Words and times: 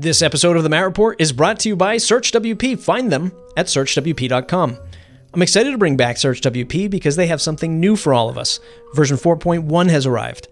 This 0.00 0.22
episode 0.22 0.56
of 0.56 0.62
the 0.62 0.68
Matt 0.68 0.84
Report 0.84 1.20
is 1.20 1.32
brought 1.32 1.58
to 1.58 1.68
you 1.68 1.74
by 1.74 1.96
SearchWP. 1.96 2.78
Find 2.78 3.10
them 3.10 3.32
at 3.56 3.66
searchwp.com. 3.66 4.78
I'm 5.34 5.42
excited 5.42 5.72
to 5.72 5.76
bring 5.76 5.96
back 5.96 6.14
SearchWP 6.14 6.88
because 6.88 7.16
they 7.16 7.26
have 7.26 7.42
something 7.42 7.80
new 7.80 7.96
for 7.96 8.14
all 8.14 8.28
of 8.28 8.38
us. 8.38 8.60
Version 8.94 9.16
4.1 9.16 9.90
has 9.90 10.06
arrived. 10.06 10.46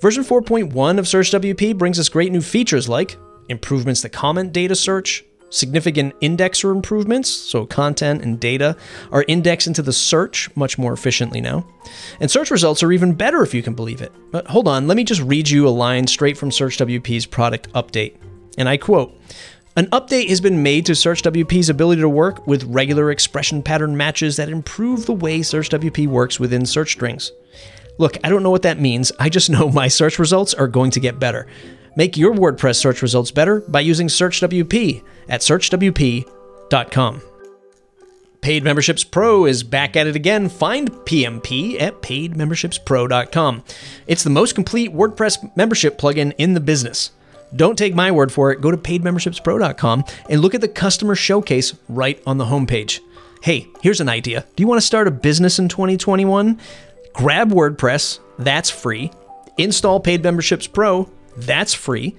Version 0.00 0.22
4.1 0.22 0.98
of 1.00 1.06
SearchWP 1.06 1.76
brings 1.76 1.98
us 1.98 2.08
great 2.08 2.30
new 2.30 2.40
features 2.40 2.88
like 2.88 3.16
improvements 3.48 4.00
to 4.02 4.08
comment 4.08 4.52
data 4.52 4.76
search, 4.76 5.24
significant 5.50 6.14
indexer 6.20 6.72
improvements, 6.72 7.28
so 7.28 7.66
content 7.66 8.22
and 8.22 8.38
data 8.38 8.76
are 9.10 9.24
indexed 9.26 9.66
into 9.66 9.82
the 9.82 9.92
search 9.92 10.54
much 10.54 10.78
more 10.78 10.92
efficiently 10.92 11.40
now. 11.40 11.66
And 12.20 12.30
search 12.30 12.52
results 12.52 12.84
are 12.84 12.92
even 12.92 13.14
better 13.14 13.42
if 13.42 13.54
you 13.54 13.62
can 13.64 13.74
believe 13.74 14.02
it. 14.02 14.12
But 14.30 14.46
hold 14.46 14.68
on, 14.68 14.86
let 14.86 14.96
me 14.96 15.02
just 15.02 15.22
read 15.22 15.50
you 15.50 15.66
a 15.66 15.70
line 15.70 16.06
straight 16.06 16.38
from 16.38 16.50
SearchWP's 16.50 17.26
product 17.26 17.72
update. 17.72 18.18
And 18.56 18.68
I 18.68 18.76
quote, 18.76 19.18
an 19.76 19.86
update 19.86 20.28
has 20.28 20.40
been 20.40 20.62
made 20.62 20.86
to 20.86 20.92
SearchWP's 20.92 21.68
ability 21.68 22.00
to 22.00 22.08
work 22.08 22.46
with 22.46 22.62
regular 22.64 23.10
expression 23.10 23.60
pattern 23.60 23.96
matches 23.96 24.36
that 24.36 24.48
improve 24.48 25.06
the 25.06 25.12
way 25.12 25.40
SearchWP 25.40 26.06
works 26.06 26.38
within 26.38 26.64
search 26.64 26.92
strings. 26.92 27.32
Look, 27.98 28.16
I 28.22 28.28
don't 28.28 28.44
know 28.44 28.50
what 28.50 28.62
that 28.62 28.78
means. 28.78 29.10
I 29.18 29.28
just 29.28 29.50
know 29.50 29.68
my 29.70 29.88
search 29.88 30.18
results 30.18 30.54
are 30.54 30.68
going 30.68 30.92
to 30.92 31.00
get 31.00 31.18
better. 31.18 31.48
Make 31.96 32.16
your 32.16 32.34
WordPress 32.34 32.76
search 32.76 33.02
results 33.02 33.30
better 33.30 33.60
by 33.62 33.80
using 33.80 34.06
SearchWP 34.06 35.02
at 35.28 35.40
searchwp.com. 35.40 37.22
Paid 38.40 38.62
Memberships 38.62 39.04
Pro 39.04 39.46
is 39.46 39.62
back 39.62 39.96
at 39.96 40.06
it 40.06 40.14
again. 40.14 40.48
Find 40.48 40.92
PMP 40.92 41.80
at 41.80 42.02
paidmembershipspro.com. 42.02 43.64
It's 44.06 44.22
the 44.22 44.30
most 44.30 44.54
complete 44.54 44.92
WordPress 44.92 45.56
membership 45.56 45.98
plugin 45.98 46.34
in 46.36 46.52
the 46.52 46.60
business. 46.60 47.10
Don't 47.56 47.78
take 47.78 47.94
my 47.94 48.10
word 48.10 48.32
for 48.32 48.52
it. 48.52 48.60
Go 48.60 48.70
to 48.70 48.76
paidmembershipspro.com 48.76 50.04
and 50.28 50.40
look 50.40 50.54
at 50.54 50.60
the 50.60 50.68
customer 50.68 51.14
showcase 51.14 51.74
right 51.88 52.20
on 52.26 52.38
the 52.38 52.46
homepage. 52.46 53.00
Hey, 53.42 53.68
here's 53.82 54.00
an 54.00 54.08
idea. 54.08 54.46
Do 54.56 54.62
you 54.62 54.66
want 54.66 54.80
to 54.80 54.86
start 54.86 55.06
a 55.06 55.10
business 55.10 55.58
in 55.58 55.68
2021? 55.68 56.58
Grab 57.12 57.50
WordPress, 57.52 58.18
that's 58.38 58.70
free. 58.70 59.10
Install 59.58 60.00
Paid 60.00 60.22
Memberships 60.22 60.66
Pro, 60.66 61.08
that's 61.36 61.74
free. 61.74 62.16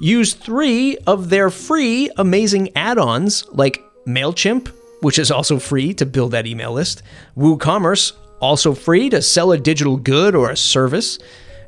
Use 0.00 0.34
three 0.34 0.96
of 1.06 1.28
their 1.28 1.50
free 1.50 2.10
amazing 2.16 2.70
add 2.76 2.98
ons 2.98 3.44
like 3.52 3.82
MailChimp, 4.06 4.68
which 5.00 5.18
is 5.18 5.30
also 5.30 5.58
free 5.58 5.92
to 5.94 6.06
build 6.06 6.30
that 6.30 6.46
email 6.46 6.72
list, 6.72 7.02
WooCommerce, 7.36 8.12
also 8.40 8.72
free 8.74 9.10
to 9.10 9.20
sell 9.20 9.52
a 9.52 9.58
digital 9.58 9.96
good 9.96 10.34
or 10.34 10.50
a 10.50 10.56
service, 10.56 11.18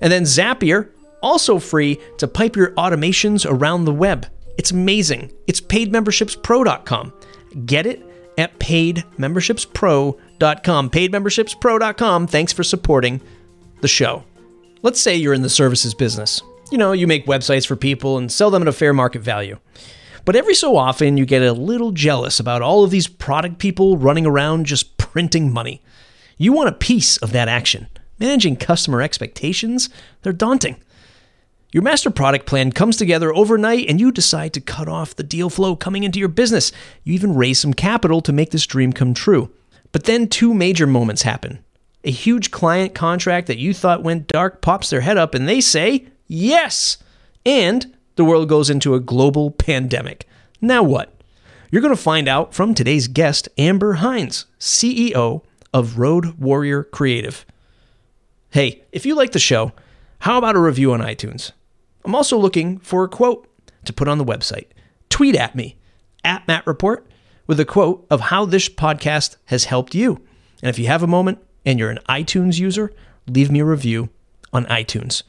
and 0.01 0.13
then 0.13 0.23
Zapier, 0.23 0.89
also 1.23 1.59
free 1.59 1.99
to 2.19 2.29
pipe 2.29 2.57
your 2.57 2.73
automations 2.73 3.47
around 3.49 3.85
the 3.85 3.95
web. 3.95 4.27
It's 4.59 4.71
amazing. 4.71 5.33
It's 5.47 5.61
paidmembershipspro.com. 5.61 7.13
Get 7.65 7.87
it 7.87 8.03
at 8.39 8.59
paidmembershipspro.com. 8.59 10.91
Paidmembershipspro.com. 10.91 12.27
Thanks 12.27 12.53
for 12.53 12.63
supporting 12.63 13.21
the 13.81 13.89
show. 13.89 14.25
Let's 14.83 15.01
say 15.01 15.17
you're 15.17 15.35
in 15.35 15.43
the 15.43 15.51
services 15.51 15.95
business. 15.95 16.43
You 16.71 16.79
know, 16.79 16.93
you 16.93 17.07
make 17.07 17.27
websites 17.27 17.67
for 17.67 17.77
people 17.77 18.19
and 18.19 18.31
sell 18.31 18.51
them 18.51 18.63
at 18.63 18.69
a 18.69 18.73
fair 18.73 18.95
market 18.95 19.23
value. 19.23 19.59
But 20.25 20.37
every 20.37 20.55
so 20.55 20.77
often, 20.77 21.17
you 21.17 21.27
get 21.27 21.43
a 21.43 21.53
little 21.53 21.93
jealous 21.93 22.39
about 22.39 22.63
all 22.63 22.85
of 22.85 22.91
these 22.91 23.09
product 23.09 23.59
people 23.59 23.97
running 23.97 24.27
around 24.27 24.67
just 24.67 24.97
printing 24.99 25.53
money. 25.53 25.83
You 26.37 26.53
want 26.53 26.69
a 26.69 26.73
piece 26.73 27.17
of 27.19 27.33
that 27.33 27.49
action. 27.49 27.89
Managing 28.19 28.57
customer 28.57 29.03
expectations, 29.03 29.89
they're 30.23 30.33
daunting. 30.33 30.77
Your 31.73 31.85
master 31.85 32.11
product 32.11 32.47
plan 32.47 32.73
comes 32.73 32.97
together 32.97 33.33
overnight 33.33 33.89
and 33.89 34.01
you 34.01 34.11
decide 34.11 34.53
to 34.55 34.61
cut 34.61 34.89
off 34.89 35.15
the 35.15 35.23
deal 35.23 35.49
flow 35.49 35.77
coming 35.77 36.03
into 36.03 36.19
your 36.19 36.29
business. 36.29 36.73
You 37.05 37.15
even 37.15 37.37
raise 37.37 37.61
some 37.61 37.75
capital 37.75 38.21
to 38.23 38.33
make 38.33 38.51
this 38.51 38.67
dream 38.67 38.93
come 38.93 39.15
true. 39.15 39.51
But 39.93 40.05
then 40.05 40.27
two 40.27 40.53
major 40.53 40.89
moments 40.89 41.23
happen. 41.23 41.65
A 42.03 42.11
huge 42.11 42.51
client 42.51 42.93
contract 42.95 43.47
that 43.47 43.59
you 43.59 43.73
thought 43.73 44.03
went 44.03 44.27
dark 44.27 44.63
pops 44.63 44.91
their 44.91 45.03
head 45.03 45.17
up 45.17 45.33
and 45.33 45.49
they 45.49 45.61
say, 45.61 46.07
yes! 46.27 46.99
And 47.47 47.95
the 48.17 48.25
world 48.25 48.49
goes 48.49 48.69
into 48.69 48.95
a 48.95 49.01
global 49.01 49.53
pandemic. 49.53 50.27
Now 50.61 50.83
what? 50.83 51.15
You're 51.71 51.83
going 51.83 51.95
to 51.95 52.03
find 52.03 52.27
out 52.27 52.53
from 52.53 52.75
today's 52.75 53.07
guest, 53.07 53.49
Amber 53.57 53.95
Hinds, 53.95 54.47
CEO 54.59 55.45
of 55.73 55.99
Road 56.01 56.37
Warrior 56.37 56.83
Creative. 56.83 57.47
Hey, 58.51 58.83
if 58.91 59.07
you 59.07 59.15
like 59.15 59.31
the 59.31 59.39
show, 59.39 59.71
how 60.19 60.37
about 60.37 60.57
a 60.57 60.61
review 60.61 60.93
on 60.93 61.01
iTunes? 61.01 61.53
I'm 62.05 62.15
also 62.15 62.39
looking 62.39 62.79
for 62.79 63.05
a 63.05 63.09
quote 63.09 63.47
to 63.85 63.93
put 63.93 64.09
on 64.09 64.19
the 64.19 64.25
website. 64.25 64.67
Tweet 65.09 65.37
at 65.37 65.55
me, 65.55 65.77
at 66.25 66.47
Matt 66.47 66.67
Report, 66.67 67.07
with 67.47 67.61
a 67.61 67.65
quote 67.65 68.07
of 68.11 68.21
how 68.21 68.45
this 68.45 68.69
podcast 68.69 69.37
has 69.47 69.65
helped 69.65 69.95
you. 69.95 70.25
And 70.63 70.71
if 70.71 70.79
you 70.79 70.87
have 70.87 71.03
a 71.03 71.09
moment 71.09 71.39
and 71.65 71.79
you're 71.79 71.91
an 71.91 71.99
iTunes 72.09 72.59
user, 72.59 72.93
leave 73.27 73.51
me 73.51 73.61
a 73.61 73.65
review 73.65 74.09
on 74.53 74.67
iTunes. 74.67 75.23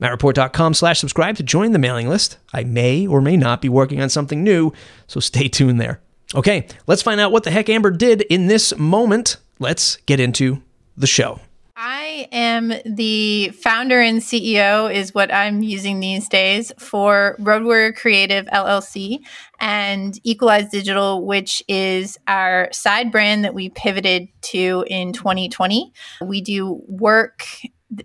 MattReport.com 0.00 0.74
slash 0.74 0.98
subscribe 0.98 1.36
to 1.36 1.42
join 1.42 1.72
the 1.72 1.78
mailing 1.78 2.08
list. 2.08 2.38
I 2.52 2.64
may 2.64 3.06
or 3.06 3.20
may 3.20 3.36
not 3.36 3.62
be 3.62 3.68
working 3.68 4.00
on 4.00 4.08
something 4.08 4.42
new, 4.42 4.72
so 5.06 5.20
stay 5.20 5.48
tuned 5.48 5.80
there. 5.80 6.00
Okay, 6.34 6.66
let's 6.86 7.02
find 7.02 7.20
out 7.20 7.30
what 7.30 7.44
the 7.44 7.50
heck 7.50 7.68
Amber 7.68 7.90
did 7.90 8.22
in 8.22 8.48
this 8.48 8.76
moment. 8.76 9.36
Let's 9.58 9.96
get 10.06 10.18
into 10.18 10.62
the 10.96 11.06
show. 11.06 11.40
I 11.74 12.28
am 12.32 12.72
the 12.84 13.48
founder 13.50 14.00
and 14.00 14.20
CEO, 14.20 14.92
is 14.92 15.14
what 15.14 15.32
I'm 15.32 15.62
using 15.62 16.00
these 16.00 16.28
days 16.28 16.70
for 16.78 17.34
Road 17.38 17.64
Warrior 17.64 17.92
Creative 17.92 18.44
LLC 18.46 19.20
and 19.58 20.18
Equalize 20.22 20.68
Digital, 20.68 21.24
which 21.24 21.62
is 21.68 22.18
our 22.28 22.68
side 22.72 23.10
brand 23.10 23.44
that 23.44 23.54
we 23.54 23.70
pivoted 23.70 24.28
to 24.42 24.84
in 24.86 25.14
2020. 25.14 25.92
We 26.20 26.42
do 26.42 26.82
work 26.88 27.46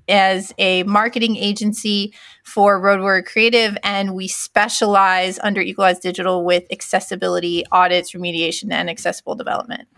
as 0.07 0.53
a 0.57 0.83
marketing 0.83 1.35
agency 1.35 2.13
for 2.45 2.79
Road 2.79 3.01
Warrior 3.01 3.23
Creative, 3.23 3.77
and 3.83 4.15
we 4.15 4.29
specialize 4.29 5.39
under 5.39 5.59
Equalize 5.59 5.99
Digital 5.99 6.45
with 6.45 6.63
accessibility 6.71 7.65
audits, 7.71 8.13
remediation, 8.13 8.71
and 8.71 8.89
accessible 8.89 9.35
development. 9.35 9.89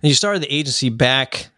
And 0.00 0.08
you 0.08 0.14
started 0.14 0.42
the 0.42 0.54
agency 0.54 0.90
back 0.90 1.50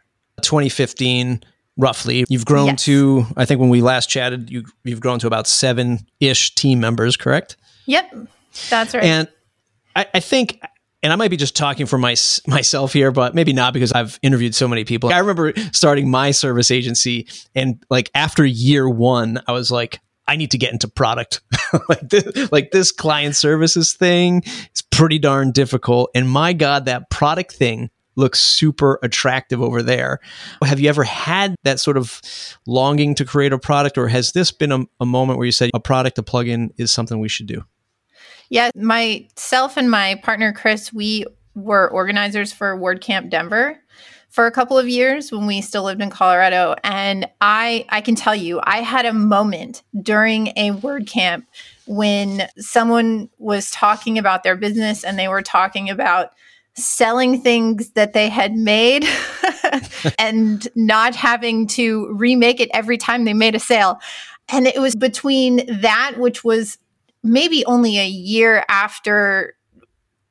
2015 0.43 1.43
roughly. 1.77 2.25
You've 2.29 2.47
grown 2.47 2.69
yes. 2.69 2.85
to, 2.85 3.27
I 3.37 3.45
think 3.45 3.61
when 3.61 3.69
we 3.69 3.83
last 3.83 4.09
chatted, 4.09 4.51
you, 4.51 4.65
you've 4.85 5.01
grown 5.01 5.19
to 5.21 5.27
about 5.27 5.47
seven 5.47 6.07
ish 6.21 6.55
team 6.55 6.81
members, 6.81 7.17
correct? 7.17 7.57
Yep, 7.87 8.29
that's 8.71 8.95
right. 8.95 9.05
And 9.05 9.29
I, 9.95 10.07
I, 10.15 10.21
think, 10.21 10.61
and 11.03 11.13
I 11.13 11.17
might 11.17 11.31
be 11.31 11.37
just 11.37 11.55
talking 11.55 11.87
for 11.87 11.99
my, 11.99 12.17
myself 12.47 12.93
here, 12.93 13.13
but 13.13 13.35
maybe 13.35 13.53
not 13.53 13.73
because 13.73 13.93
I've 13.93 14.19
interviewed 14.23 14.55
so 14.55 14.67
many 14.69 14.85
people. 14.85 15.13
I 15.13 15.19
remember 15.19 15.53
starting 15.73 16.11
my 16.11 16.31
service 16.31 16.71
agency, 16.71 17.29
and 17.55 17.85
like 17.91 18.11
after 18.15 18.45
year 18.45 18.89
one, 18.89 19.41
I 19.47 19.53
was 19.53 19.71
like, 19.71 20.01
I 20.29 20.37
need 20.37 20.51
to 20.53 20.59
get 20.59 20.73
into 20.73 20.89
product. 20.89 21.41
like 21.89 22.09
this, 22.09 22.51
like 22.51 22.71
this 22.73 22.91
client 22.91 23.37
services 23.37 23.93
thing 23.93 24.43
is 24.45 24.83
pretty 24.91 25.19
darn 25.19 25.53
difficult. 25.53 26.11
And 26.15 26.29
my 26.29 26.53
God, 26.53 26.87
that 26.87 27.11
product 27.11 27.53
thing 27.53 27.91
looks 28.17 28.41
super 28.41 28.99
attractive 29.03 29.63
over 29.63 29.83
there. 29.83 30.19
Have 30.65 30.81
you 30.81 30.89
ever 30.89 31.05
had 31.05 31.55
that 31.63 31.79
sort 31.79 31.97
of 31.97 32.21
longing 32.67 33.15
to 33.17 33.25
create 33.25 33.53
a 33.53 33.59
product, 33.59 33.99
or 33.99 34.09
has 34.09 34.33
this 34.33 34.51
been 34.51 34.73
a, 34.73 34.85
a 35.01 35.07
moment 35.07 35.39
where 35.39 35.47
you 35.47 35.53
said 35.53 35.71
a 35.75 35.81
product, 35.81 36.19
a 36.19 36.23
plugin 36.23 36.71
is 36.77 36.91
something 36.91 37.21
we 37.21 37.29
should 37.29 37.47
do? 37.47 37.65
Yeah, 38.49 38.71
myself 38.77 39.77
and 39.77 39.91
my 39.91 40.21
partner 40.23 40.53
Chris, 40.53 40.93
we 40.93 41.25
were 41.55 41.91
organizers 41.91 42.53
for 42.53 42.77
WordCamp 42.77 43.31
Denver 43.31 43.79
for 44.29 44.47
a 44.47 44.51
couple 44.51 44.79
of 44.79 44.89
years 44.89 45.33
when 45.33 45.47
we 45.47 45.63
still 45.63 45.83
lived 45.85 46.03
in 46.03 46.11
Colorado 46.11 46.75
and 46.85 47.27
I 47.41 47.87
I 47.89 48.03
can 48.03 48.15
tell 48.15 48.37
you 48.37 48.61
I 48.63 48.83
had 48.83 49.07
a 49.07 49.13
moment 49.15 49.83
during 50.03 50.49
a 50.49 50.73
WordCamp 50.73 51.47
when 51.87 52.47
someone 52.59 53.31
was 53.39 53.71
talking 53.71 54.19
about 54.19 54.43
their 54.43 54.55
business 54.55 55.05
and 55.05 55.19
they 55.19 55.29
were 55.29 55.41
talking 55.41 55.89
about 55.89 56.33
selling 56.77 57.41
things 57.41 57.91
that 57.91 58.13
they 58.13 58.29
had 58.29 58.55
made 58.55 59.07
and 60.19 60.69
not 60.75 61.15
having 61.15 61.67
to 61.67 62.13
remake 62.15 62.61
it 62.61 62.71
every 62.75 62.99
time 62.99 63.25
they 63.25 63.35
made 63.35 63.55
a 63.55 63.61
sale. 63.61 63.99
And 64.49 64.67
it 64.67 64.81
was 64.81 64.95
between 64.95 65.81
that, 65.81 66.15
which 66.19 66.45
was 66.45 66.79
maybe 67.23 67.65
only 67.67 67.99
a 67.99 68.07
year 68.07 68.65
after 68.69 69.55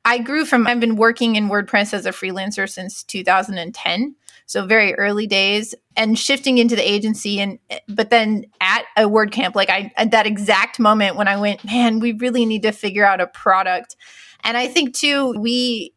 I 0.04 0.18
grew 0.18 0.44
from, 0.44 0.68
I've 0.68 0.78
been 0.78 0.94
working 0.94 1.34
in 1.34 1.48
WordPress 1.48 1.92
as 1.92 2.06
a 2.06 2.12
freelancer 2.12 2.70
since 2.70 3.02
2010. 3.02 4.14
So 4.48 4.64
very 4.64 4.94
early 4.94 5.26
days 5.26 5.74
and 5.96 6.16
shifting 6.16 6.58
into 6.58 6.76
the 6.76 6.88
agency 6.88 7.40
and 7.40 7.58
but 7.88 8.10
then 8.10 8.46
at 8.60 8.84
a 8.96 9.02
WordCamp, 9.02 9.56
like 9.56 9.68
I 9.68 9.92
at 9.96 10.12
that 10.12 10.24
exact 10.24 10.78
moment 10.78 11.16
when 11.16 11.26
I 11.26 11.36
went, 11.36 11.64
man, 11.64 11.98
we 11.98 12.12
really 12.12 12.46
need 12.46 12.62
to 12.62 12.70
figure 12.70 13.04
out 13.04 13.20
a 13.20 13.26
product. 13.26 13.96
And 14.44 14.56
I 14.56 14.68
think 14.68 14.94
too, 14.94 15.34
we 15.36 15.92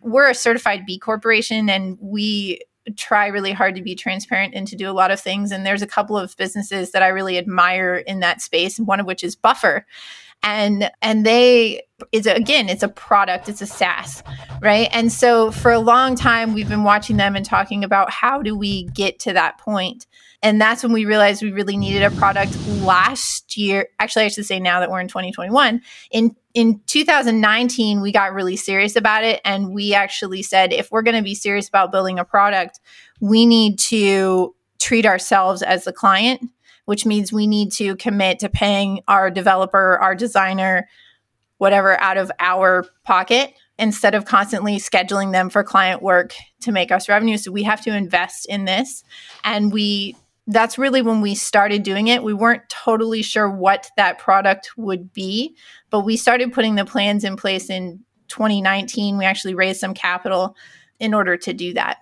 we're 0.00 0.30
a 0.30 0.34
certified 0.34 0.86
B 0.86 0.98
corporation 0.98 1.68
and 1.68 1.98
we 2.00 2.60
try 2.96 3.28
really 3.28 3.52
hard 3.52 3.74
to 3.74 3.82
be 3.82 3.94
transparent 3.94 4.54
and 4.54 4.68
to 4.68 4.76
do 4.76 4.90
a 4.90 4.92
lot 4.92 5.10
of 5.10 5.18
things. 5.20 5.50
And 5.50 5.64
there's 5.64 5.82
a 5.82 5.86
couple 5.86 6.18
of 6.18 6.36
businesses 6.36 6.90
that 6.90 7.02
I 7.02 7.08
really 7.08 7.38
admire 7.38 7.96
in 7.96 8.20
that 8.20 8.42
space, 8.42 8.78
one 8.78 9.00
of 9.00 9.06
which 9.06 9.24
is 9.24 9.36
Buffer. 9.36 9.86
and 10.42 10.90
and 11.00 11.24
they 11.24 11.80
is 12.12 12.26
again 12.26 12.68
it's 12.68 12.82
a 12.82 12.88
product 12.88 13.48
it's 13.48 13.62
a 13.62 13.66
SaaS 13.66 14.22
right 14.60 14.88
and 14.92 15.10
so 15.10 15.50
for 15.50 15.72
a 15.72 15.78
long 15.78 16.14
time 16.14 16.52
we've 16.52 16.68
been 16.68 16.84
watching 16.84 17.16
them 17.16 17.34
and 17.34 17.44
talking 17.44 17.82
about 17.82 18.10
how 18.10 18.42
do 18.42 18.56
we 18.56 18.84
get 18.88 19.18
to 19.20 19.32
that 19.32 19.58
point 19.58 20.06
and 20.44 20.60
that's 20.60 20.84
when 20.84 20.92
we 20.92 21.04
realized 21.04 21.42
we 21.42 21.50
really 21.50 21.76
needed 21.76 22.02
a 22.02 22.10
product 22.12 22.56
last 22.82 23.56
year 23.56 23.88
actually 23.98 24.24
I 24.24 24.28
should 24.28 24.46
say 24.46 24.60
now 24.60 24.78
that 24.80 24.90
we're 24.90 25.00
in 25.00 25.08
2021 25.08 25.82
in 26.12 26.36
in 26.54 26.80
2019 26.86 28.00
we 28.00 28.12
got 28.12 28.32
really 28.32 28.56
serious 28.56 28.94
about 28.94 29.24
it 29.24 29.40
and 29.44 29.74
we 29.74 29.94
actually 29.94 30.42
said 30.42 30.72
if 30.72 30.92
we're 30.92 31.02
going 31.02 31.16
to 31.16 31.22
be 31.22 31.34
serious 31.34 31.68
about 31.68 31.90
building 31.90 32.20
a 32.20 32.24
product 32.24 32.78
we 33.20 33.46
need 33.46 33.78
to 33.80 34.54
treat 34.78 35.06
ourselves 35.06 35.62
as 35.62 35.84
the 35.84 35.92
client 35.92 36.40
which 36.84 37.06
means 37.06 37.32
we 37.32 37.46
need 37.46 37.72
to 37.72 37.96
commit 37.96 38.38
to 38.40 38.48
paying 38.48 39.00
our 39.08 39.30
developer, 39.30 39.98
our 39.98 40.14
designer, 40.14 40.88
whatever 41.58 41.98
out 42.00 42.16
of 42.16 42.30
our 42.38 42.84
pocket 43.04 43.54
instead 43.78 44.14
of 44.14 44.24
constantly 44.24 44.76
scheduling 44.76 45.32
them 45.32 45.50
for 45.50 45.64
client 45.64 46.02
work 46.02 46.34
to 46.60 46.70
make 46.70 46.92
us 46.92 47.08
revenue. 47.08 47.36
So 47.36 47.50
we 47.50 47.64
have 47.64 47.80
to 47.82 47.94
invest 47.94 48.46
in 48.46 48.66
this. 48.66 49.02
And 49.42 49.72
we 49.72 50.16
that's 50.46 50.78
really 50.78 51.02
when 51.02 51.20
we 51.20 51.34
started 51.34 51.82
doing 51.82 52.08
it. 52.08 52.22
We 52.22 52.34
weren't 52.34 52.68
totally 52.68 53.22
sure 53.22 53.48
what 53.48 53.90
that 53.96 54.18
product 54.18 54.72
would 54.76 55.12
be, 55.12 55.56
but 55.90 56.00
we 56.00 56.16
started 56.16 56.52
putting 56.52 56.74
the 56.74 56.84
plans 56.84 57.24
in 57.24 57.36
place 57.36 57.70
in 57.70 58.04
2019. 58.28 59.16
We 59.16 59.24
actually 59.24 59.54
raised 59.54 59.80
some 59.80 59.94
capital 59.94 60.56
in 61.00 61.14
order 61.14 61.36
to 61.36 61.52
do 61.52 61.72
that. 61.74 61.98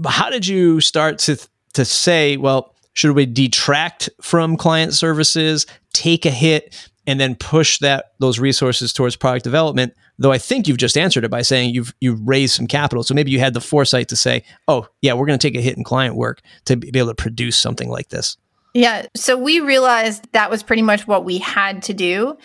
But 0.00 0.10
how 0.10 0.30
did 0.30 0.46
you 0.46 0.80
start 0.80 1.18
to 1.20 1.38
to 1.74 1.84
say, 1.84 2.36
well, 2.36 2.74
should 2.92 3.12
we 3.12 3.26
detract 3.26 4.08
from 4.20 4.56
client 4.56 4.94
services, 4.94 5.66
take 5.92 6.24
a 6.24 6.30
hit, 6.30 6.88
and 7.06 7.20
then 7.20 7.34
push 7.34 7.78
that 7.78 8.12
those 8.18 8.38
resources 8.38 8.92
towards 8.92 9.16
product 9.16 9.44
development? 9.44 9.94
Though 10.18 10.32
I 10.32 10.38
think 10.38 10.68
you've 10.68 10.78
just 10.78 10.96
answered 10.96 11.24
it 11.24 11.30
by 11.30 11.42
saying 11.42 11.74
you've 11.74 11.94
you've 12.00 12.20
raised 12.26 12.54
some 12.54 12.66
capital, 12.66 13.02
so 13.02 13.14
maybe 13.14 13.30
you 13.30 13.40
had 13.40 13.54
the 13.54 13.60
foresight 13.60 14.08
to 14.08 14.16
say, 14.16 14.44
"Oh, 14.68 14.88
yeah, 15.02 15.14
we're 15.14 15.26
going 15.26 15.38
to 15.38 15.48
take 15.48 15.56
a 15.56 15.62
hit 15.62 15.76
in 15.76 15.84
client 15.84 16.16
work 16.16 16.40
to 16.66 16.76
be 16.76 16.98
able 16.98 17.08
to 17.08 17.14
produce 17.14 17.58
something 17.58 17.88
like 17.88 18.08
this." 18.08 18.36
Yeah, 18.74 19.06
so 19.14 19.36
we 19.36 19.60
realized 19.60 20.26
that 20.32 20.50
was 20.50 20.64
pretty 20.64 20.82
much 20.82 21.06
what 21.06 21.24
we 21.24 21.38
had 21.38 21.82
to 21.84 21.94
do. 21.94 22.36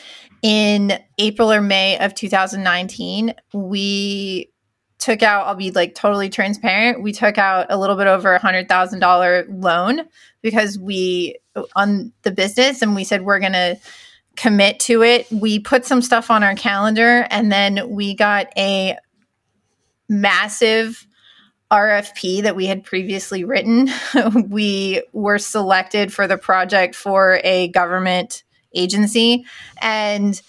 In 0.42 0.98
April 1.18 1.52
or 1.52 1.60
May 1.60 1.98
of 1.98 2.14
2019, 2.16 3.34
we 3.52 4.50
took 5.00 5.24
out, 5.24 5.48
I'll 5.48 5.56
be 5.56 5.72
like 5.72 5.96
totally 5.96 6.30
transparent, 6.30 7.02
we 7.02 7.12
took 7.12 7.38
out 7.38 7.68
a 7.70 7.78
little 7.78 7.96
bit 7.96 8.08
over 8.08 8.36
a 8.36 8.40
$100,000 8.40 9.46
loan 9.50 10.02
because 10.42 10.78
we, 10.78 11.36
on 11.76 12.14
the 12.22 12.32
business, 12.32 12.82
and 12.82 12.96
we 12.96 13.04
said 13.04 13.24
we're 13.24 13.40
going 13.40 13.54
to 13.54 13.78
commit 14.36 14.80
to 14.82 15.04
it. 15.04 15.28
We 15.32 15.60
put 15.60 15.86
some 15.86 16.02
stuff 16.02 16.32
on 16.32 16.44
our 16.44 16.56
calendar 16.56 17.28
and 17.30 17.52
then 17.52 17.90
we 17.90 18.16
got 18.16 18.48
a 18.58 18.98
massive 20.08 21.06
RFP 21.72 22.44
that 22.44 22.56
we 22.56 22.66
had 22.66 22.84
previously 22.84 23.44
written. 23.44 23.90
we 24.48 25.04
were 25.14 25.38
selected 25.38 26.12
for 26.12 26.26
the 26.26 26.38
project 26.38 26.96
for 26.96 27.40
a 27.44 27.68
government 27.70 28.44
agency 28.74 29.46
and 29.82 30.42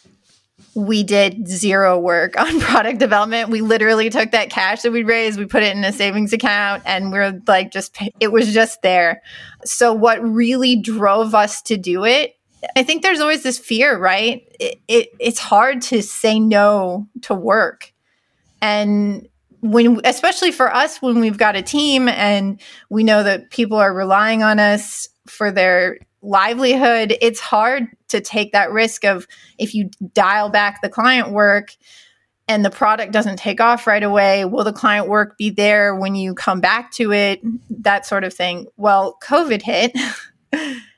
we 0.74 1.02
did 1.02 1.48
zero 1.48 1.98
work 1.98 2.38
on 2.40 2.60
product 2.60 2.98
development. 2.98 3.48
We 3.50 3.60
literally 3.60 4.10
took 4.10 4.30
that 4.32 4.50
cash 4.50 4.82
that 4.82 4.92
we 4.92 5.02
raised, 5.02 5.38
we 5.38 5.46
put 5.46 5.62
it 5.62 5.76
in 5.76 5.84
a 5.84 5.92
savings 5.92 6.32
account, 6.32 6.82
and 6.86 7.12
we're 7.12 7.40
like, 7.46 7.70
just, 7.70 7.96
it 8.20 8.32
was 8.32 8.52
just 8.52 8.82
there. 8.82 9.22
So, 9.64 9.92
what 9.92 10.22
really 10.22 10.80
drove 10.80 11.34
us 11.34 11.62
to 11.62 11.76
do 11.76 12.04
it, 12.04 12.36
I 12.76 12.82
think 12.82 13.02
there's 13.02 13.20
always 13.20 13.42
this 13.42 13.58
fear, 13.58 13.98
right? 13.98 14.46
It, 14.58 14.80
it 14.88 15.08
it's 15.18 15.38
hard 15.38 15.82
to 15.82 16.02
say 16.02 16.38
no 16.38 17.08
to 17.22 17.34
work. 17.34 17.92
And 18.60 19.28
when, 19.60 20.00
especially 20.04 20.52
for 20.52 20.74
us, 20.74 21.00
when 21.00 21.20
we've 21.20 21.38
got 21.38 21.56
a 21.56 21.62
team 21.62 22.08
and 22.08 22.60
we 22.88 23.04
know 23.04 23.22
that 23.22 23.50
people 23.50 23.78
are 23.78 23.92
relying 23.92 24.42
on 24.42 24.58
us 24.58 25.08
for 25.26 25.50
their 25.50 25.98
livelihood, 26.22 27.16
it's 27.20 27.40
hard 27.40 27.88
to 28.08 28.20
take 28.20 28.52
that 28.52 28.72
risk 28.72 29.04
of 29.04 29.26
if 29.58 29.74
you 29.74 29.90
dial 30.12 30.50
back 30.50 30.82
the 30.82 30.88
client 30.88 31.30
work 31.30 31.74
and 32.48 32.64
the 32.64 32.70
product 32.70 33.12
doesn't 33.12 33.36
take 33.36 33.60
off 33.60 33.86
right 33.86 34.02
away, 34.02 34.44
will 34.44 34.64
the 34.64 34.72
client 34.72 35.08
work 35.08 35.38
be 35.38 35.50
there 35.50 35.94
when 35.94 36.14
you 36.14 36.34
come 36.34 36.60
back 36.60 36.90
to 36.92 37.12
it? 37.12 37.40
That 37.70 38.04
sort 38.04 38.24
of 38.24 38.34
thing. 38.34 38.66
Well, 38.76 39.16
COVID 39.22 39.62
hit. 39.62 39.92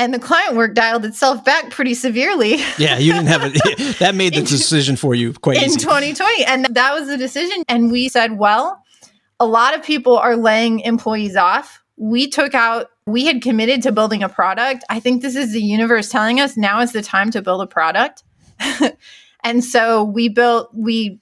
and 0.00 0.14
the 0.14 0.18
client 0.18 0.56
work 0.56 0.74
dialed 0.74 1.04
itself 1.04 1.44
back 1.44 1.70
pretty 1.70 1.92
severely. 1.94 2.56
yeah, 2.78 2.98
you 2.98 3.12
didn't 3.12 3.28
have 3.28 3.42
it. 3.44 3.98
That 3.98 4.14
made 4.14 4.34
the 4.34 4.40
decision 4.40 4.96
for 4.96 5.14
you 5.14 5.34
quite 5.34 5.58
in 5.58 5.64
easy. 5.64 5.78
2020. 5.78 6.44
And 6.44 6.64
that 6.74 6.94
was 6.94 7.06
the 7.06 7.18
decision. 7.18 7.62
And 7.68 7.92
we 7.92 8.08
said, 8.08 8.38
well, 8.38 8.82
a 9.38 9.46
lot 9.46 9.74
of 9.74 9.82
people 9.82 10.16
are 10.16 10.36
laying 10.36 10.80
employees 10.80 11.36
off. 11.36 11.82
We 11.96 12.28
took 12.28 12.54
out 12.54 12.88
we 13.06 13.26
had 13.26 13.42
committed 13.42 13.82
to 13.82 13.92
building 13.92 14.22
a 14.22 14.28
product. 14.28 14.84
I 14.88 15.00
think 15.00 15.20
this 15.20 15.36
is 15.36 15.52
the 15.52 15.62
universe 15.62 16.08
telling 16.08 16.40
us 16.40 16.56
now 16.56 16.80
is 16.80 16.92
the 16.92 17.02
time 17.02 17.30
to 17.32 17.42
build 17.42 17.60
a 17.60 17.66
product. 17.66 18.22
and 19.44 19.64
so 19.64 20.04
we 20.04 20.28
built, 20.28 20.70
we 20.72 21.20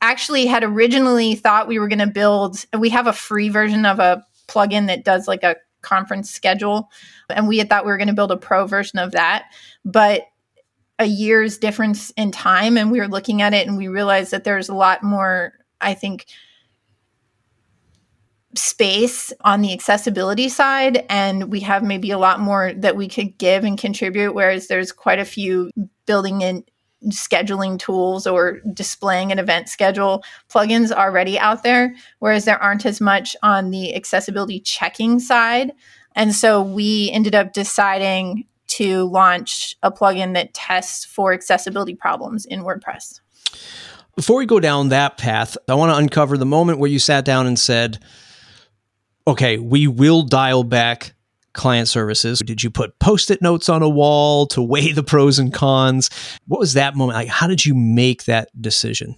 actually 0.00 0.46
had 0.46 0.62
originally 0.62 1.34
thought 1.34 1.68
we 1.68 1.78
were 1.78 1.88
going 1.88 2.00
to 2.00 2.06
build, 2.06 2.64
we 2.78 2.90
have 2.90 3.06
a 3.06 3.12
free 3.12 3.48
version 3.48 3.86
of 3.86 3.98
a 3.98 4.24
plugin 4.46 4.86
that 4.86 5.04
does 5.04 5.26
like 5.26 5.42
a 5.42 5.56
conference 5.82 6.30
schedule. 6.30 6.90
And 7.30 7.48
we 7.48 7.58
had 7.58 7.68
thought 7.68 7.84
we 7.84 7.90
were 7.90 7.98
going 7.98 8.08
to 8.08 8.14
build 8.14 8.32
a 8.32 8.36
pro 8.36 8.66
version 8.66 8.98
of 8.98 9.12
that. 9.12 9.46
But 9.84 10.22
a 10.98 11.06
year's 11.06 11.58
difference 11.58 12.10
in 12.16 12.30
time, 12.32 12.76
and 12.76 12.90
we 12.90 13.00
were 13.00 13.08
looking 13.08 13.42
at 13.42 13.52
it 13.52 13.66
and 13.66 13.76
we 13.76 13.88
realized 13.88 14.30
that 14.30 14.44
there's 14.44 14.68
a 14.68 14.74
lot 14.74 15.02
more, 15.02 15.52
I 15.80 15.94
think, 15.94 16.26
space 18.54 19.32
on 19.42 19.60
the 19.60 19.72
accessibility 19.72 20.48
side 20.48 21.04
and 21.10 21.50
we 21.50 21.60
have 21.60 21.82
maybe 21.82 22.10
a 22.10 22.18
lot 22.18 22.40
more 22.40 22.72
that 22.74 22.96
we 22.96 23.06
could 23.06 23.36
give 23.38 23.64
and 23.64 23.78
contribute 23.78 24.32
whereas 24.32 24.66
there's 24.66 24.92
quite 24.92 25.18
a 25.18 25.26
few 25.26 25.70
building 26.06 26.40
in 26.40 26.64
scheduling 27.08 27.78
tools 27.78 28.26
or 28.26 28.60
displaying 28.72 29.30
an 29.30 29.38
event 29.38 29.68
schedule 29.68 30.24
plugins 30.48 30.90
already 30.90 31.38
out 31.38 31.62
there 31.62 31.94
whereas 32.18 32.46
there 32.46 32.60
aren't 32.62 32.86
as 32.86 33.00
much 33.00 33.36
on 33.42 33.70
the 33.70 33.94
accessibility 33.94 34.58
checking 34.60 35.20
side 35.20 35.72
and 36.16 36.34
so 36.34 36.62
we 36.62 37.10
ended 37.12 37.34
up 37.34 37.52
deciding 37.52 38.46
to 38.66 39.04
launch 39.04 39.76
a 39.82 39.92
plugin 39.92 40.34
that 40.34 40.54
tests 40.54 41.04
for 41.04 41.32
accessibility 41.32 41.94
problems 41.94 42.46
in 42.46 42.62
WordPress. 42.62 43.20
Before 44.16 44.38
we 44.38 44.46
go 44.46 44.60
down 44.60 44.88
that 44.88 45.18
path, 45.18 45.56
I 45.68 45.74
want 45.74 45.92
to 45.92 45.96
uncover 45.96 46.38
the 46.38 46.46
moment 46.46 46.78
where 46.78 46.90
you 46.90 46.98
sat 46.98 47.24
down 47.24 47.46
and 47.46 47.58
said, 47.58 47.98
okay, 49.26 49.58
we 49.58 49.86
will 49.86 50.22
dial 50.22 50.64
back 50.64 51.14
client 51.56 51.88
services? 51.88 52.38
Did 52.40 52.62
you 52.62 52.70
put 52.70 52.98
post 52.98 53.30
it 53.30 53.42
notes 53.42 53.68
on 53.68 53.82
a 53.82 53.88
wall 53.88 54.46
to 54.48 54.62
weigh 54.62 54.92
the 54.92 55.02
pros 55.02 55.38
and 55.38 55.52
cons? 55.52 56.10
What 56.46 56.60
was 56.60 56.74
that 56.74 56.94
moment 56.94 57.16
like? 57.16 57.28
How 57.28 57.46
did 57.46 57.66
you 57.66 57.74
make 57.74 58.24
that 58.24 58.50
decision? 58.60 59.16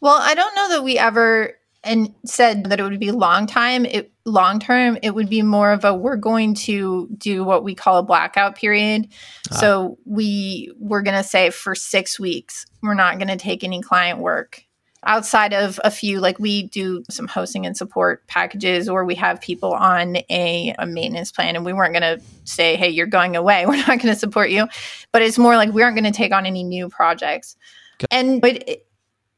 Well, 0.00 0.18
I 0.20 0.34
don't 0.34 0.54
know 0.54 0.68
that 0.70 0.84
we 0.84 0.98
ever 0.98 1.54
and 1.86 2.14
said 2.24 2.64
that 2.64 2.80
it 2.80 2.82
would 2.82 3.00
be 3.00 3.12
long 3.12 3.46
time 3.46 3.86
it 3.86 4.12
long 4.24 4.58
term 4.58 4.98
it 5.02 5.14
would 5.14 5.30
be 5.30 5.40
more 5.40 5.72
of 5.72 5.84
a 5.84 5.94
we're 5.94 6.16
going 6.16 6.52
to 6.52 7.08
do 7.16 7.44
what 7.44 7.62
we 7.62 7.74
call 7.74 7.98
a 7.98 8.02
blackout 8.02 8.56
period 8.56 9.08
ah. 9.52 9.54
so 9.54 9.98
we 10.04 10.72
we're 10.78 11.02
going 11.02 11.16
to 11.16 11.26
say 11.26 11.48
for 11.50 11.74
six 11.74 12.18
weeks 12.18 12.66
we're 12.82 12.94
not 12.94 13.18
going 13.18 13.28
to 13.28 13.36
take 13.36 13.62
any 13.62 13.80
client 13.80 14.18
work 14.18 14.65
outside 15.06 15.54
of 15.54 15.80
a 15.84 15.90
few 15.90 16.20
like 16.20 16.38
we 16.38 16.64
do 16.64 17.02
some 17.08 17.28
hosting 17.28 17.64
and 17.64 17.76
support 17.76 18.26
packages 18.26 18.88
or 18.88 19.04
we 19.04 19.14
have 19.14 19.40
people 19.40 19.72
on 19.72 20.16
a, 20.28 20.74
a 20.78 20.86
maintenance 20.86 21.32
plan 21.32 21.56
and 21.56 21.64
we 21.64 21.72
weren't 21.72 21.92
going 21.92 22.18
to 22.18 22.22
say 22.44 22.76
hey 22.76 22.88
you're 22.88 23.06
going 23.06 23.36
away. 23.36 23.64
We're 23.66 23.76
not 23.76 23.86
going 23.86 24.00
to 24.00 24.16
support 24.16 24.50
you. 24.50 24.66
But 25.12 25.22
it's 25.22 25.38
more 25.38 25.56
like 25.56 25.72
we 25.72 25.82
aren't 25.82 25.96
going 25.96 26.12
to 26.12 26.16
take 26.16 26.32
on 26.32 26.44
any 26.44 26.64
new 26.64 26.88
projects. 26.88 27.56
Okay. 28.02 28.06
and 28.10 28.42
but 28.42 28.68
it, 28.68 28.86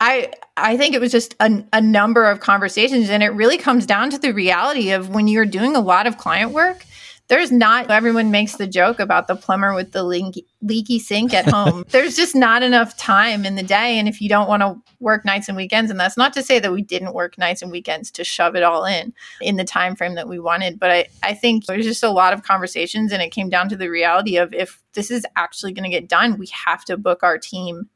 I 0.01 0.33
I 0.57 0.77
think 0.77 0.95
it 0.95 1.01
was 1.01 1.13
just 1.13 1.35
a, 1.41 1.65
a 1.73 1.81
number 1.81 2.29
of 2.29 2.41
conversations, 2.41 3.11
and 3.11 3.23
it 3.23 3.31
really 3.31 3.59
comes 3.59 3.87
down 3.87 4.11
to 4.11 4.19
the 4.19 4.33
reality 4.33 4.91
of 4.91 5.11
when 5.11 5.29
you're 5.29 5.45
doing 5.45 5.75
a 5.75 5.81
lot 5.81 6.07
of 6.07 6.19
client 6.19 6.53
work, 6.53 6.85
there's 7.29 7.53
not 7.53 7.91
everyone 7.91 8.31
makes 8.31 8.57
the 8.57 8.67
joke 8.67 9.01
about 9.01 9.27
the 9.29 9.37
plumber 9.37 9.75
with 9.75 9.93
the 9.93 10.03
leaky, 10.03 10.47
leaky 10.63 10.99
sink 10.99 11.35
at 11.35 11.47
home. 11.47 11.85
There's 11.91 12.17
just 12.17 12.35
not 12.35 12.63
enough 12.63 12.97
time 12.97 13.45
in 13.45 13.55
the 13.55 13.63
day. 13.63 13.99
And 13.99 14.09
if 14.09 14.23
you 14.23 14.29
don't 14.29 14.49
want 14.49 14.63
to 14.63 14.77
work 14.99 15.25
nights 15.25 15.49
and 15.49 15.57
weekends 15.57 15.91
and 15.91 16.01
that's 16.01 16.17
not 16.17 16.33
to 16.33 16.43
say 16.43 16.59
that 16.59 16.73
we 16.73 16.83
didn't 16.83 17.13
work 17.13 17.37
nights 17.37 17.61
and 17.61 17.71
weekends 17.71 18.11
to 18.13 18.25
shove 18.25 18.57
it 18.57 18.63
all 18.63 18.85
in 18.85 19.13
in 19.41 19.57
the 19.57 19.65
time 19.65 19.95
frame 19.95 20.15
that 20.15 20.29
we 20.29 20.39
wanted. 20.39 20.81
But 20.81 20.91
i, 20.91 21.07
I 21.23 21.35
think 21.35 21.67
there's 21.67 21.85
just 21.85 22.03
a 22.03 22.11
lot 22.11 22.33
of 22.33 22.43
conversations 22.43 23.13
and 23.13 23.23
it 23.23 23.31
came 23.31 23.51
down 23.51 23.69
to 23.69 23.77
the 23.77 23.89
reality 23.89 24.37
of 24.39 24.55
if 24.55 24.83
this 24.95 25.11
is 25.11 25.27
actually 25.37 25.73
going 25.73 25.85
to 25.85 25.91
get 25.91 26.09
done 26.09 26.39
we 26.39 26.49
have 26.67 26.85
to 26.87 26.97
book 26.97 27.23
our 27.23 27.39
team 27.39 27.89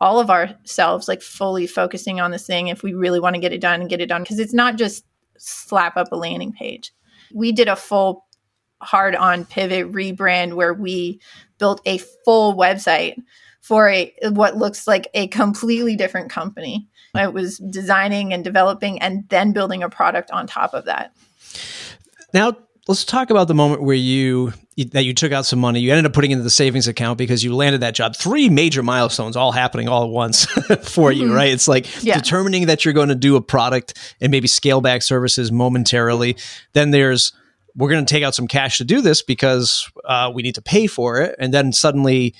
all 0.00 0.20
of 0.20 0.30
ourselves 0.30 1.08
like 1.08 1.22
fully 1.22 1.66
focusing 1.66 2.20
on 2.20 2.30
this 2.30 2.46
thing 2.46 2.68
if 2.68 2.82
we 2.82 2.94
really 2.94 3.20
want 3.20 3.34
to 3.34 3.40
get 3.40 3.52
it 3.52 3.60
done 3.60 3.80
and 3.80 3.90
get 3.90 4.00
it 4.00 4.06
done. 4.06 4.22
Because 4.22 4.38
it's 4.38 4.54
not 4.54 4.76
just 4.76 5.04
slap 5.38 5.96
up 5.96 6.12
a 6.12 6.16
landing 6.16 6.52
page. 6.52 6.92
We 7.34 7.52
did 7.52 7.68
a 7.68 7.76
full 7.76 8.26
hard 8.80 9.14
on 9.16 9.44
pivot 9.44 9.92
rebrand 9.92 10.54
where 10.54 10.74
we 10.74 11.20
built 11.58 11.80
a 11.84 11.98
full 12.24 12.54
website 12.54 13.20
for 13.60 13.88
a 13.88 14.12
what 14.30 14.56
looks 14.56 14.86
like 14.86 15.08
a 15.14 15.28
completely 15.28 15.96
different 15.96 16.30
company. 16.30 16.86
It 17.14 17.32
was 17.32 17.58
designing 17.58 18.32
and 18.32 18.44
developing 18.44 19.00
and 19.00 19.28
then 19.28 19.52
building 19.52 19.82
a 19.82 19.88
product 19.88 20.30
on 20.30 20.46
top 20.46 20.72
of 20.72 20.84
that. 20.84 21.12
Now, 22.32 22.56
let's 22.86 23.04
talk 23.04 23.30
about 23.30 23.48
the 23.48 23.54
moment 23.54 23.82
where 23.82 23.96
you 23.96 24.52
that 24.92 25.04
you 25.04 25.12
took 25.12 25.32
out 25.32 25.44
some 25.44 25.58
money. 25.58 25.80
You 25.80 25.90
ended 25.90 26.06
up 26.06 26.12
putting 26.12 26.30
into 26.30 26.44
the 26.44 26.50
savings 26.50 26.86
account 26.86 27.18
because 27.18 27.42
you 27.42 27.54
landed 27.54 27.80
that 27.80 27.94
job. 27.94 28.14
Three 28.14 28.48
major 28.48 28.82
milestones 28.82 29.36
all 29.36 29.50
happening 29.50 29.88
all 29.88 30.04
at 30.04 30.10
once 30.10 30.44
for 30.82 31.10
you, 31.10 31.24
mm-hmm. 31.24 31.34
right? 31.34 31.50
It's 31.50 31.66
like 31.66 32.04
yeah. 32.04 32.14
determining 32.14 32.66
that 32.66 32.84
you're 32.84 32.94
going 32.94 33.08
to 33.08 33.16
do 33.16 33.34
a 33.34 33.40
product 33.40 34.16
and 34.20 34.30
maybe 34.30 34.46
scale 34.46 34.80
back 34.80 35.02
services 35.02 35.50
momentarily. 35.50 36.36
Then 36.74 36.92
there's 36.92 37.32
we're 37.78 37.88
going 37.88 38.04
to 38.04 38.12
take 38.12 38.24
out 38.24 38.34
some 38.34 38.48
cash 38.48 38.78
to 38.78 38.84
do 38.84 39.00
this 39.00 39.22
because 39.22 39.90
uh, 40.04 40.30
we 40.34 40.42
need 40.42 40.56
to 40.56 40.62
pay 40.62 40.88
for 40.88 41.20
it. 41.20 41.36
And 41.38 41.54
then 41.54 41.72
suddenly, 41.72 42.34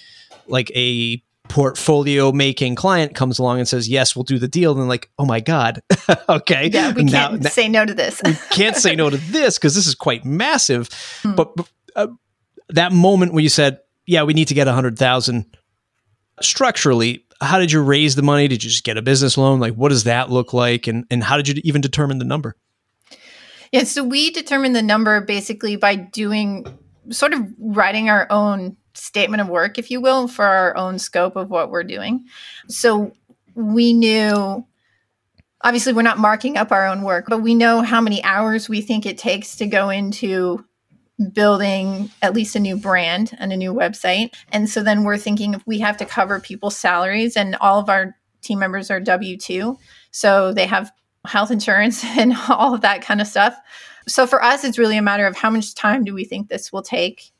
like 0.48 0.70
a 0.74 1.22
portfolio 1.48 2.32
making 2.32 2.74
client 2.74 3.14
comes 3.14 3.38
along 3.38 3.60
and 3.60 3.68
says, 3.68 3.88
"Yes, 3.88 4.16
we'll 4.16 4.24
do 4.24 4.38
the 4.38 4.48
deal." 4.48 4.78
And 4.78 4.88
like, 4.88 5.10
"Oh 5.18 5.24
my 5.24 5.40
god, 5.40 5.80
okay, 6.28 6.68
yeah, 6.72 6.92
we 6.92 7.04
can't 7.04 7.40
now, 7.40 7.48
say 7.48 7.68
no 7.68 7.86
to 7.86 7.94
this. 7.94 8.20
we 8.24 8.34
can't 8.50 8.76
say 8.76 8.96
no 8.96 9.08
to 9.08 9.16
this 9.16 9.58
because 9.58 9.74
this 9.74 9.86
is 9.86 9.94
quite 9.94 10.24
massive." 10.24 10.90
Hmm. 11.22 11.34
But 11.36 11.52
uh, 11.94 12.08
that 12.70 12.92
moment 12.92 13.32
when 13.32 13.44
you 13.44 13.50
said, 13.50 13.78
"Yeah, 14.06 14.24
we 14.24 14.34
need 14.34 14.48
to 14.48 14.54
get 14.54 14.66
a 14.66 14.72
hundred 14.72 14.98
thousand 14.98 15.46
structurally," 16.42 17.24
how 17.40 17.58
did 17.58 17.70
you 17.70 17.80
raise 17.80 18.16
the 18.16 18.22
money? 18.22 18.48
Did 18.48 18.64
you 18.64 18.70
just 18.70 18.84
get 18.84 18.96
a 18.96 19.02
business 19.02 19.38
loan? 19.38 19.60
Like, 19.60 19.74
what 19.74 19.90
does 19.90 20.04
that 20.04 20.30
look 20.30 20.52
like? 20.52 20.86
And 20.88 21.06
and 21.10 21.22
how 21.22 21.36
did 21.36 21.48
you 21.48 21.60
even 21.64 21.80
determine 21.80 22.18
the 22.18 22.24
number? 22.24 22.56
Yeah, 23.72 23.84
so 23.84 24.02
we 24.02 24.30
determine 24.30 24.72
the 24.72 24.82
number 24.82 25.20
basically 25.20 25.76
by 25.76 25.94
doing 25.94 26.66
sort 27.10 27.32
of 27.32 27.46
writing 27.58 28.08
our 28.08 28.26
own 28.30 28.76
statement 28.94 29.40
of 29.40 29.48
work, 29.48 29.78
if 29.78 29.90
you 29.90 30.00
will, 30.00 30.28
for 30.28 30.44
our 30.44 30.76
own 30.76 30.98
scope 30.98 31.36
of 31.36 31.50
what 31.50 31.70
we're 31.70 31.84
doing. 31.84 32.24
So 32.68 33.12
we 33.54 33.92
knew 33.92 34.66
obviously 35.62 35.92
we're 35.92 36.02
not 36.02 36.18
marking 36.18 36.56
up 36.56 36.72
our 36.72 36.86
own 36.86 37.02
work, 37.02 37.26
but 37.28 37.42
we 37.42 37.54
know 37.54 37.82
how 37.82 38.00
many 38.00 38.22
hours 38.24 38.68
we 38.68 38.80
think 38.80 39.06
it 39.06 39.18
takes 39.18 39.56
to 39.56 39.66
go 39.66 39.90
into 39.90 40.64
building 41.32 42.10
at 42.22 42.32
least 42.32 42.54
a 42.54 42.60
new 42.60 42.76
brand 42.76 43.36
and 43.38 43.52
a 43.52 43.56
new 43.56 43.74
website. 43.74 44.34
And 44.52 44.68
so 44.70 44.82
then 44.82 45.02
we're 45.02 45.18
thinking 45.18 45.54
if 45.54 45.66
we 45.66 45.80
have 45.80 45.96
to 45.96 46.06
cover 46.06 46.38
people's 46.38 46.76
salaries 46.76 47.36
and 47.36 47.56
all 47.56 47.80
of 47.80 47.88
our 47.88 48.14
team 48.40 48.60
members 48.60 48.90
are 48.90 49.00
W 49.00 49.36
2. 49.36 49.76
So 50.12 50.52
they 50.52 50.66
have 50.66 50.92
health 51.28 51.50
insurance 51.50 52.04
and 52.18 52.34
all 52.48 52.74
of 52.74 52.80
that 52.82 53.02
kind 53.02 53.20
of 53.20 53.26
stuff. 53.26 53.56
So 54.06 54.26
for 54.26 54.42
us, 54.42 54.64
it's 54.64 54.78
really 54.78 54.96
a 54.96 55.02
matter 55.02 55.26
of 55.26 55.36
how 55.36 55.50
much 55.50 55.74
time 55.74 56.04
do 56.04 56.14
we 56.14 56.24
think 56.24 56.48
this 56.48 56.72
will 56.72 56.82
take 56.82 57.30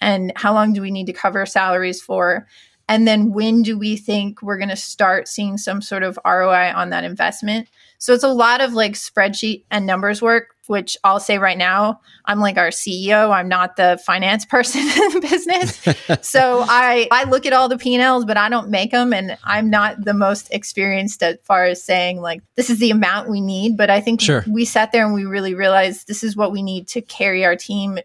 and 0.00 0.32
how 0.36 0.52
long 0.52 0.72
do 0.72 0.82
we 0.82 0.90
need 0.90 1.06
to 1.06 1.12
cover 1.12 1.44
salaries 1.46 2.00
for? 2.00 2.46
And 2.88 3.06
then 3.06 3.32
when 3.32 3.62
do 3.62 3.78
we 3.78 3.96
think 3.96 4.42
we're 4.42 4.56
going 4.56 4.70
to 4.70 4.76
start 4.76 5.28
seeing 5.28 5.58
some 5.58 5.82
sort 5.82 6.02
of 6.02 6.18
ROI 6.24 6.72
on 6.74 6.90
that 6.90 7.04
investment? 7.04 7.68
So 7.98 8.14
it's 8.14 8.24
a 8.24 8.32
lot 8.32 8.60
of 8.60 8.72
like 8.72 8.92
spreadsheet 8.92 9.64
and 9.70 9.84
numbers 9.84 10.22
work, 10.22 10.54
which 10.68 10.96
I'll 11.02 11.18
say 11.18 11.38
right 11.38 11.58
now, 11.58 12.00
I'm 12.26 12.38
like 12.38 12.56
our 12.56 12.68
CEO. 12.68 13.30
I'm 13.32 13.48
not 13.48 13.76
the 13.76 14.00
finance 14.06 14.44
person 14.44 14.80
in 14.82 15.12
the 15.14 15.20
business. 15.20 15.82
so 16.26 16.64
I, 16.68 17.08
I 17.10 17.24
look 17.24 17.44
at 17.44 17.52
all 17.52 17.68
the 17.68 17.76
P&Ls, 17.76 18.24
but 18.24 18.36
I 18.36 18.48
don't 18.48 18.70
make 18.70 18.92
them. 18.92 19.12
And 19.12 19.36
I'm 19.42 19.68
not 19.68 20.04
the 20.04 20.14
most 20.14 20.48
experienced 20.52 21.22
as 21.22 21.38
far 21.42 21.64
as 21.64 21.82
saying 21.82 22.20
like, 22.20 22.42
this 22.54 22.70
is 22.70 22.78
the 22.78 22.90
amount 22.90 23.28
we 23.28 23.40
need. 23.40 23.76
But 23.76 23.90
I 23.90 24.00
think 24.00 24.20
sure. 24.20 24.44
we 24.48 24.64
sat 24.64 24.92
there 24.92 25.04
and 25.04 25.12
we 25.12 25.24
really 25.24 25.54
realized 25.54 26.06
this 26.06 26.22
is 26.22 26.36
what 26.36 26.52
we 26.52 26.62
need 26.62 26.86
to 26.88 27.02
carry 27.02 27.44
our 27.44 27.56
team 27.56 27.98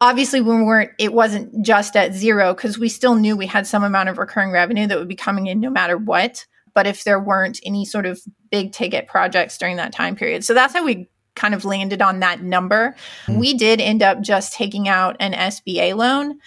obviously 0.00 0.40
we 0.40 0.62
weren't 0.62 0.90
it 0.98 1.12
wasn't 1.12 1.64
just 1.64 1.96
at 1.96 2.14
zero 2.14 2.54
because 2.54 2.78
we 2.78 2.88
still 2.88 3.14
knew 3.14 3.36
we 3.36 3.46
had 3.46 3.66
some 3.66 3.82
amount 3.82 4.08
of 4.08 4.18
recurring 4.18 4.50
revenue 4.50 4.86
that 4.86 4.98
would 4.98 5.08
be 5.08 5.16
coming 5.16 5.46
in 5.46 5.60
no 5.60 5.70
matter 5.70 5.96
what. 5.96 6.46
But 6.74 6.86
if 6.86 7.04
there 7.04 7.18
weren't 7.18 7.60
any 7.64 7.84
sort 7.84 8.06
of 8.06 8.20
big 8.50 8.72
ticket 8.72 9.08
projects 9.08 9.58
during 9.58 9.76
that 9.76 9.92
time 9.92 10.14
period. 10.14 10.44
So 10.44 10.54
that's 10.54 10.74
how 10.74 10.84
we 10.84 11.08
kind 11.34 11.54
of 11.54 11.64
landed 11.64 12.02
on 12.02 12.20
that 12.20 12.42
number. 12.42 12.94
Mm-hmm. 13.26 13.38
we 13.38 13.54
did 13.54 13.80
end 13.80 14.02
up 14.02 14.20
just 14.20 14.54
taking 14.54 14.88
out 14.88 15.16
an 15.20 15.32
sba 15.32 15.96
loan. 15.96 16.38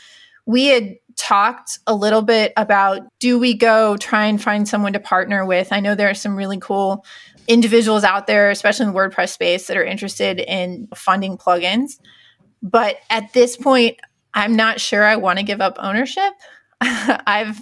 We 0.45 0.67
had 0.67 0.95
talked 1.17 1.79
a 1.87 1.93
little 1.93 2.21
bit 2.21 2.53
about 2.57 3.01
do 3.19 3.37
we 3.37 3.53
go 3.53 3.97
try 3.97 4.25
and 4.25 4.41
find 4.41 4.67
someone 4.67 4.93
to 4.93 4.99
partner 4.99 5.45
with? 5.45 5.71
I 5.71 5.79
know 5.79 5.95
there 5.95 6.09
are 6.09 6.15
some 6.15 6.35
really 6.35 6.57
cool 6.57 7.05
individuals 7.47 8.03
out 8.03 8.27
there 8.27 8.49
especially 8.49 8.85
in 8.85 8.93
the 8.93 8.97
wordpress 8.97 9.29
space 9.29 9.67
that 9.67 9.75
are 9.75 9.83
interested 9.83 10.39
in 10.39 10.87
funding 10.95 11.37
plugins 11.37 11.99
but 12.61 12.97
at 13.09 13.33
this 13.33 13.57
point, 13.57 13.99
I'm 14.33 14.55
not 14.55 14.79
sure 14.79 15.03
I 15.03 15.15
want 15.15 15.39
to 15.39 15.43
give 15.43 15.61
up 15.61 15.77
ownership. 15.79 16.33
I've 16.81 17.59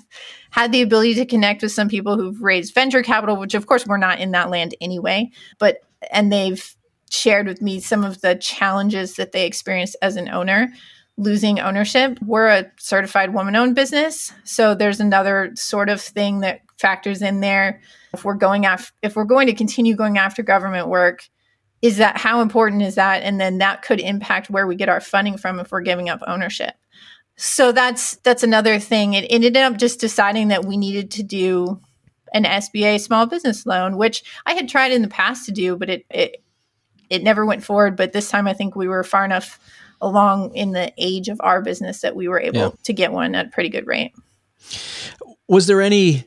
had 0.52 0.72
the 0.72 0.82
ability 0.82 1.16
to 1.16 1.26
connect 1.26 1.62
with 1.62 1.72
some 1.72 1.90
people 1.90 2.18
who've 2.18 2.42
raised 2.42 2.74
venture 2.74 3.04
capital, 3.04 3.38
which 3.38 3.54
of 3.54 3.68
course 3.68 3.86
we're 3.86 3.98
not 3.98 4.20
in 4.20 4.32
that 4.32 4.50
land 4.50 4.76
anyway, 4.82 5.30
but 5.58 5.78
and 6.12 6.32
they've 6.32 6.76
shared 7.12 7.48
with 7.48 7.62
me 7.62 7.80
some 7.80 8.04
of 8.04 8.22
the 8.22 8.36
challenges 8.36 9.16
that 9.16 9.32
they 9.32 9.46
experienced 9.46 9.96
as 10.02 10.16
an 10.16 10.30
owner 10.30 10.72
losing 11.18 11.60
ownership. 11.60 12.18
We're 12.26 12.48
a 12.48 12.72
certified 12.80 13.34
woman 13.34 13.56
owned 13.56 13.76
business, 13.76 14.32
so 14.46 14.74
there's 14.74 15.02
another 15.02 15.52
sort 15.56 15.90
of 15.90 16.02
thing 16.02 16.40
that 16.40 16.62
factors 16.78 17.22
in 17.22 17.42
there. 17.42 17.82
If 18.14 18.24
we're 18.24 18.36
going 18.36 18.66
after 18.66 18.94
if 19.02 19.16
we're 19.16 19.26
going 19.26 19.48
to 19.48 19.54
continue 19.54 19.96
going 19.96 20.18
after 20.18 20.42
government 20.42 20.88
work, 20.88 21.28
is 21.82 21.98
that 21.98 22.18
how 22.18 22.42
important 22.42 22.82
is 22.82 22.96
that? 22.96 23.24
And 23.24 23.40
then 23.40 23.60
that 23.60 23.82
could 23.82 24.00
impact 24.00 24.50
where 24.50 24.68
we 24.68 24.76
get 24.76 24.90
our 24.90 25.00
funding 25.00 25.38
from 25.38 25.60
if 25.60 25.72
we're 25.72 25.82
giving 25.82 26.10
up 26.10 26.22
ownership. 26.28 26.76
So 27.38 27.72
that's 27.72 28.18
that's 28.18 28.44
another 28.44 28.80
thing. 28.80 29.14
It, 29.14 29.26
it 29.26 29.32
ended 29.32 29.58
up 29.58 29.78
just 29.78 30.00
deciding 30.00 30.50
that 30.50 30.66
we 30.66 30.78
needed 30.78 31.12
to 31.12 31.24
do 31.24 31.82
an 32.32 32.44
sba 32.44 33.00
small 33.00 33.26
business 33.26 33.66
loan 33.66 33.98
which 33.98 34.24
i 34.46 34.54
had 34.54 34.70
tried 34.70 34.92
in 34.92 35.02
the 35.02 35.08
past 35.08 35.48
to 35.48 35.52
do 35.52 35.76
but 35.76 35.90
it 35.90 36.06
it, 36.12 36.44
it 37.10 37.24
never 37.24 37.44
went 37.44 37.64
forward. 37.64 37.96
But 37.96 38.14
this 38.14 38.30
time 38.30 38.46
i 38.46 38.54
think 38.54 38.76
we 38.76 38.88
were 38.88 39.04
far 39.04 39.26
enough 39.26 39.60
along 40.02 40.54
in 40.56 40.72
the 40.72 40.94
age 40.98 41.28
of 41.28 41.40
our 41.42 41.62
business 41.62 42.02
that 42.02 42.16
we 42.16 42.28
were 42.28 42.40
able 42.40 42.58
yeah. 42.58 42.70
to 42.84 42.94
get 42.94 43.12
one 43.12 43.36
at 43.36 43.48
a 43.48 43.50
pretty 43.50 43.70
good 43.70 43.88
rate. 43.88 44.14
Was 45.48 45.68
there 45.68 45.82
any 45.82 46.26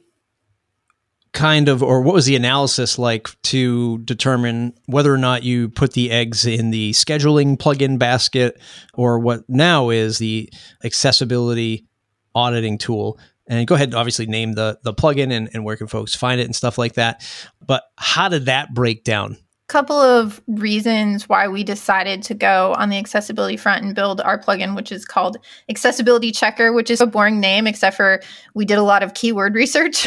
kind 1.32 1.68
of, 1.68 1.82
or 1.82 2.02
what 2.02 2.14
was 2.14 2.26
the 2.26 2.36
analysis 2.36 2.98
like 2.98 3.28
to 3.42 3.98
determine 3.98 4.74
whether 4.86 5.12
or 5.12 5.18
not 5.18 5.42
you 5.42 5.70
put 5.70 5.94
the 5.94 6.10
eggs 6.10 6.44
in 6.44 6.70
the 6.70 6.92
scheduling 6.92 7.56
plugin 7.56 7.98
basket 7.98 8.60
or 8.94 9.18
what 9.18 9.48
now 9.48 9.88
is 9.90 10.18
the 10.18 10.52
accessibility 10.84 11.86
auditing 12.34 12.78
tool? 12.78 13.18
And 13.48 13.66
go 13.66 13.74
ahead 13.74 13.88
and 13.88 13.94
obviously 13.94 14.26
name 14.26 14.52
the 14.52 14.78
the 14.82 14.94
plugin 14.94 15.32
and, 15.32 15.50
and 15.52 15.64
where 15.64 15.76
can 15.76 15.86
folks 15.88 16.14
find 16.14 16.40
it 16.40 16.44
and 16.44 16.54
stuff 16.54 16.78
like 16.78 16.94
that. 16.94 17.26
But 17.66 17.82
how 17.96 18.28
did 18.28 18.46
that 18.46 18.72
break 18.72 19.02
down? 19.04 19.36
Couple 19.72 19.96
of 19.96 20.42
reasons 20.46 21.30
why 21.30 21.48
we 21.48 21.64
decided 21.64 22.22
to 22.22 22.34
go 22.34 22.74
on 22.76 22.90
the 22.90 22.98
accessibility 22.98 23.56
front 23.56 23.82
and 23.82 23.94
build 23.94 24.20
our 24.20 24.38
plugin, 24.38 24.76
which 24.76 24.92
is 24.92 25.06
called 25.06 25.38
Accessibility 25.70 26.30
Checker, 26.30 26.74
which 26.74 26.90
is 26.90 27.00
a 27.00 27.06
boring 27.06 27.40
name, 27.40 27.66
except 27.66 27.96
for 27.96 28.20
we 28.52 28.66
did 28.66 28.76
a 28.76 28.82
lot 28.82 29.02
of 29.02 29.14
keyword 29.14 29.54
research. 29.62 30.06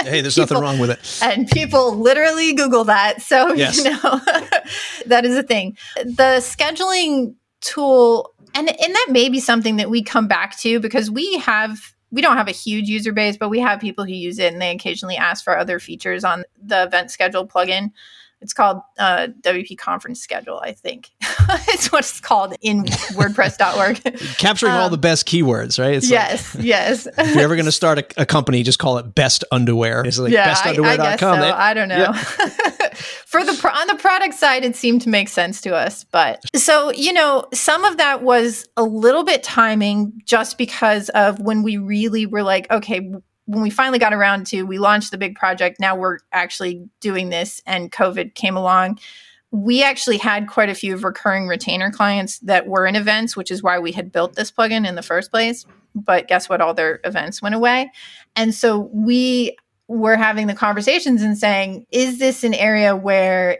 hey, 0.00 0.20
there's 0.20 0.34
people, 0.34 0.56
nothing 0.56 0.60
wrong 0.60 0.78
with 0.80 0.90
it. 0.90 1.18
And 1.22 1.48
people 1.48 1.96
literally 1.96 2.52
Google 2.52 2.82
that. 2.84 3.22
So, 3.22 3.52
yes. 3.54 3.78
you 3.78 3.84
know, 3.84 4.00
that 5.06 5.24
is 5.24 5.36
a 5.36 5.44
thing. 5.44 5.78
The 5.96 6.40
scheduling 6.40 7.36
tool, 7.60 8.34
and, 8.56 8.68
and 8.68 8.94
that 8.94 9.06
may 9.10 9.28
be 9.28 9.38
something 9.38 9.76
that 9.76 9.88
we 9.88 10.02
come 10.02 10.26
back 10.26 10.58
to 10.58 10.80
because 10.80 11.12
we 11.12 11.38
have 11.38 11.94
we 12.12 12.22
don't 12.22 12.36
have 12.36 12.48
a 12.48 12.52
huge 12.52 12.88
user 12.88 13.12
base, 13.12 13.36
but 13.36 13.50
we 13.50 13.60
have 13.60 13.78
people 13.78 14.04
who 14.04 14.12
use 14.12 14.40
it 14.40 14.52
and 14.52 14.60
they 14.60 14.72
occasionally 14.72 15.16
ask 15.16 15.44
for 15.44 15.56
other 15.56 15.78
features 15.78 16.24
on 16.24 16.42
the 16.60 16.82
event 16.82 17.12
schedule 17.12 17.46
plugin. 17.46 17.92
It's 18.40 18.54
called 18.54 18.80
uh, 18.98 19.28
WP 19.42 19.76
Conference 19.76 20.20
Schedule, 20.20 20.60
I 20.60 20.72
think. 20.72 21.10
it's 21.68 21.92
what 21.92 22.00
it's 22.00 22.20
called 22.20 22.54
in 22.62 22.84
WordPress.org. 22.84 24.18
Capturing 24.38 24.72
um, 24.72 24.78
all 24.78 24.90
the 24.90 24.98
best 24.98 25.28
keywords, 25.28 25.78
right? 25.78 25.94
It's 25.94 26.10
yes, 26.10 26.54
like, 26.54 26.64
yes. 26.64 27.06
if 27.18 27.34
you're 27.34 27.44
ever 27.44 27.56
going 27.56 27.66
to 27.66 27.72
start 27.72 27.98
a, 27.98 28.22
a, 28.22 28.26
company, 28.26 28.62
just 28.62 28.78
call 28.78 28.98
it 28.98 29.14
Best 29.14 29.44
Underwear. 29.52 30.04
It's 30.06 30.18
like 30.18 30.32
yeah, 30.32 30.54
bestunderwear.com. 30.54 31.00
I, 31.00 31.12
I, 31.12 31.16
so. 31.16 31.48
It, 31.48 31.54
I 31.54 31.74
don't 31.74 31.88
know. 31.88 31.96
Yeah. 31.96 32.14
For 33.26 33.44
the 33.44 33.70
on 33.72 33.86
the 33.86 33.94
product 33.94 34.34
side, 34.34 34.64
it 34.64 34.74
seemed 34.74 35.02
to 35.02 35.08
make 35.08 35.28
sense 35.28 35.60
to 35.60 35.74
us, 35.74 36.02
but 36.02 36.42
so 36.56 36.90
you 36.90 37.12
know, 37.12 37.44
some 37.54 37.84
of 37.84 37.96
that 37.98 38.22
was 38.22 38.66
a 38.76 38.82
little 38.82 39.22
bit 39.22 39.44
timing, 39.44 40.20
just 40.24 40.58
because 40.58 41.10
of 41.10 41.38
when 41.38 41.62
we 41.62 41.76
really 41.76 42.26
were 42.26 42.42
like, 42.42 42.68
okay, 42.72 43.12
when 43.50 43.62
we 43.62 43.70
finally 43.70 43.98
got 43.98 44.12
around 44.12 44.46
to 44.46 44.62
we 44.62 44.78
launched 44.78 45.10
the 45.10 45.18
big 45.18 45.34
project 45.34 45.80
now 45.80 45.96
we're 45.96 46.18
actually 46.32 46.88
doing 47.00 47.30
this 47.30 47.60
and 47.66 47.92
covid 47.92 48.34
came 48.34 48.56
along. 48.56 48.98
We 49.52 49.82
actually 49.82 50.18
had 50.18 50.46
quite 50.46 50.68
a 50.68 50.74
few 50.74 50.96
recurring 50.96 51.48
retainer 51.48 51.90
clients 51.90 52.38
that 52.40 52.66
were 52.66 52.86
in 52.86 52.96
events 52.96 53.36
which 53.36 53.50
is 53.50 53.62
why 53.62 53.78
we 53.78 53.92
had 53.92 54.12
built 54.12 54.34
this 54.34 54.50
plugin 54.50 54.86
in 54.86 54.94
the 54.94 55.02
first 55.02 55.30
place. 55.30 55.66
But 55.94 56.28
guess 56.28 56.48
what? 56.48 56.60
All 56.60 56.72
their 56.72 57.00
events 57.02 57.42
went 57.42 57.56
away. 57.56 57.90
And 58.36 58.54
so 58.54 58.88
we 58.92 59.56
were 59.88 60.16
having 60.16 60.46
the 60.46 60.54
conversations 60.54 61.20
and 61.20 61.36
saying 61.36 61.86
is 61.90 62.20
this 62.20 62.44
an 62.44 62.54
area 62.54 62.94
where 62.94 63.58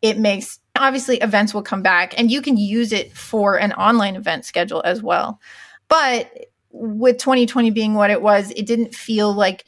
it 0.00 0.18
makes 0.18 0.60
Obviously, 0.78 1.16
events 1.18 1.54
will 1.54 1.62
come 1.62 1.82
back 1.82 2.18
and 2.18 2.30
you 2.30 2.42
can 2.42 2.56
use 2.56 2.92
it 2.92 3.16
for 3.16 3.56
an 3.56 3.72
online 3.72 4.16
event 4.16 4.44
schedule 4.44 4.82
as 4.84 5.02
well. 5.02 5.40
But 5.88 6.30
with 6.78 7.18
2020 7.18 7.70
being 7.70 7.94
what 7.94 8.10
it 8.10 8.22
was, 8.22 8.50
it 8.52 8.66
didn't 8.66 8.94
feel 8.94 9.32
like 9.32 9.64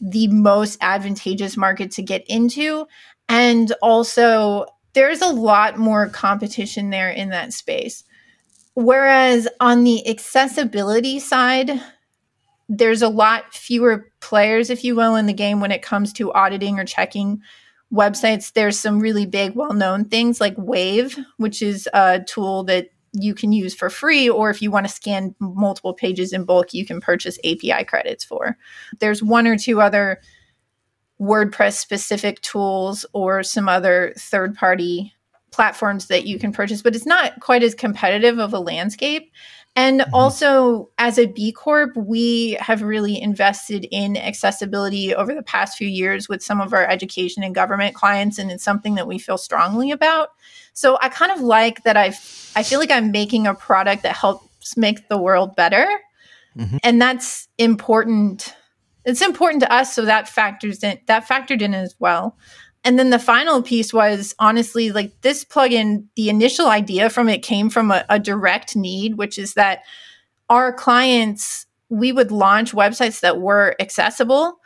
the 0.00 0.28
most 0.28 0.78
advantageous 0.80 1.56
market 1.56 1.90
to 1.92 2.02
get 2.02 2.24
into. 2.28 2.86
And 3.28 3.72
also, 3.82 4.66
there's 4.94 5.20
a 5.20 5.28
lot 5.28 5.78
more 5.78 6.08
competition 6.08 6.90
there 6.90 7.10
in 7.10 7.30
that 7.30 7.52
space. 7.52 8.04
Whereas 8.74 9.48
on 9.60 9.84
the 9.84 10.08
accessibility 10.08 11.18
side, 11.18 11.80
there's 12.68 13.02
a 13.02 13.08
lot 13.08 13.52
fewer 13.54 14.10
players, 14.20 14.70
if 14.70 14.84
you 14.84 14.94
will, 14.94 15.16
in 15.16 15.26
the 15.26 15.32
game 15.32 15.60
when 15.60 15.72
it 15.72 15.82
comes 15.82 16.12
to 16.14 16.32
auditing 16.32 16.78
or 16.78 16.84
checking 16.84 17.40
websites. 17.92 18.52
There's 18.52 18.78
some 18.78 19.00
really 19.00 19.26
big, 19.26 19.54
well 19.54 19.72
known 19.72 20.04
things 20.04 20.40
like 20.40 20.54
Wave, 20.56 21.18
which 21.38 21.62
is 21.62 21.88
a 21.92 22.20
tool 22.26 22.64
that 22.64 22.90
you 23.12 23.34
can 23.34 23.52
use 23.52 23.74
for 23.74 23.90
free, 23.90 24.28
or 24.28 24.50
if 24.50 24.60
you 24.62 24.70
want 24.70 24.86
to 24.86 24.92
scan 24.92 25.34
multiple 25.40 25.94
pages 25.94 26.32
in 26.32 26.44
bulk, 26.44 26.74
you 26.74 26.84
can 26.84 27.00
purchase 27.00 27.38
API 27.44 27.84
credits 27.84 28.24
for. 28.24 28.56
There's 28.98 29.22
one 29.22 29.46
or 29.46 29.56
two 29.56 29.80
other 29.80 30.20
WordPress 31.20 31.74
specific 31.74 32.40
tools 32.42 33.04
or 33.12 33.42
some 33.42 33.68
other 33.68 34.12
third 34.16 34.54
party 34.54 35.12
platforms 35.50 36.06
that 36.06 36.26
you 36.26 36.38
can 36.38 36.52
purchase, 36.52 36.82
but 36.82 36.94
it's 36.94 37.06
not 37.06 37.40
quite 37.40 37.62
as 37.62 37.74
competitive 37.74 38.38
of 38.38 38.52
a 38.52 38.60
landscape. 38.60 39.32
And 39.78 40.00
mm-hmm. 40.00 40.12
also, 40.12 40.90
as 40.98 41.20
a 41.20 41.26
B 41.26 41.52
Corp, 41.52 41.96
we 41.96 42.54
have 42.54 42.82
really 42.82 43.22
invested 43.22 43.86
in 43.92 44.16
accessibility 44.16 45.14
over 45.14 45.32
the 45.32 45.42
past 45.42 45.78
few 45.78 45.86
years 45.86 46.28
with 46.28 46.42
some 46.42 46.60
of 46.60 46.74
our 46.74 46.84
education 46.84 47.44
and 47.44 47.54
government 47.54 47.94
clients, 47.94 48.38
and 48.38 48.50
it's 48.50 48.64
something 48.64 48.96
that 48.96 49.06
we 49.06 49.20
feel 49.20 49.38
strongly 49.38 49.92
about. 49.92 50.30
So 50.72 50.98
I 51.00 51.08
kind 51.08 51.30
of 51.30 51.42
like 51.42 51.84
that 51.84 51.96
I 51.96 52.06
I 52.56 52.64
feel 52.64 52.80
like 52.80 52.90
I'm 52.90 53.12
making 53.12 53.46
a 53.46 53.54
product 53.54 54.02
that 54.02 54.16
helps 54.16 54.76
make 54.76 55.08
the 55.08 55.16
world 55.16 55.54
better. 55.54 55.86
Mm-hmm. 56.56 56.78
And 56.82 57.00
that's 57.00 57.46
important. 57.56 58.56
It's 59.04 59.22
important 59.22 59.62
to 59.62 59.72
us, 59.72 59.94
so 59.94 60.04
that 60.06 60.28
factors 60.28 60.82
in 60.82 60.98
that 61.06 61.28
factored 61.28 61.62
in 61.62 61.72
as 61.72 61.94
well. 62.00 62.36
And 62.88 62.98
then 62.98 63.10
the 63.10 63.18
final 63.18 63.60
piece 63.60 63.92
was 63.92 64.34
honestly 64.38 64.92
like 64.92 65.12
this 65.20 65.44
plugin, 65.44 66.06
the 66.16 66.30
initial 66.30 66.68
idea 66.68 67.10
from 67.10 67.28
it 67.28 67.42
came 67.42 67.68
from 67.68 67.90
a, 67.90 68.02
a 68.08 68.18
direct 68.18 68.74
need, 68.74 69.18
which 69.18 69.38
is 69.38 69.52
that 69.54 69.80
our 70.48 70.72
clients, 70.72 71.66
we 71.90 72.12
would 72.12 72.32
launch 72.32 72.72
websites 72.72 73.20
that 73.20 73.42
were 73.42 73.76
accessible 73.78 74.58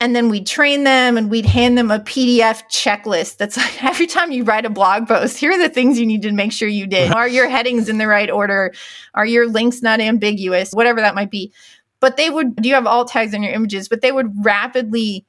and 0.00 0.14
then 0.14 0.28
we'd 0.28 0.46
train 0.46 0.84
them 0.84 1.16
and 1.16 1.28
we'd 1.28 1.44
hand 1.44 1.76
them 1.76 1.90
a 1.90 1.98
PDF 1.98 2.62
checklist 2.70 3.38
that's 3.38 3.56
like 3.56 3.82
every 3.84 4.06
time 4.06 4.30
you 4.30 4.44
write 4.44 4.64
a 4.64 4.70
blog 4.70 5.08
post, 5.08 5.38
here 5.38 5.50
are 5.50 5.58
the 5.58 5.68
things 5.68 5.98
you 5.98 6.06
need 6.06 6.22
to 6.22 6.30
make 6.30 6.52
sure 6.52 6.68
you 6.68 6.86
did. 6.86 7.10
Are 7.12 7.26
your 7.26 7.48
headings 7.48 7.88
in 7.88 7.98
the 7.98 8.06
right 8.06 8.30
order? 8.30 8.72
Are 9.14 9.26
your 9.26 9.48
links 9.48 9.82
not 9.82 9.98
ambiguous? 9.98 10.70
Whatever 10.70 11.00
that 11.00 11.16
might 11.16 11.32
be. 11.32 11.52
But 11.98 12.16
they 12.16 12.30
would, 12.30 12.54
do 12.54 12.68
you 12.68 12.76
have 12.76 12.86
alt 12.86 13.08
tags 13.08 13.34
in 13.34 13.42
your 13.42 13.52
images? 13.52 13.88
But 13.88 14.02
they 14.02 14.12
would 14.12 14.32
rapidly 14.44 15.26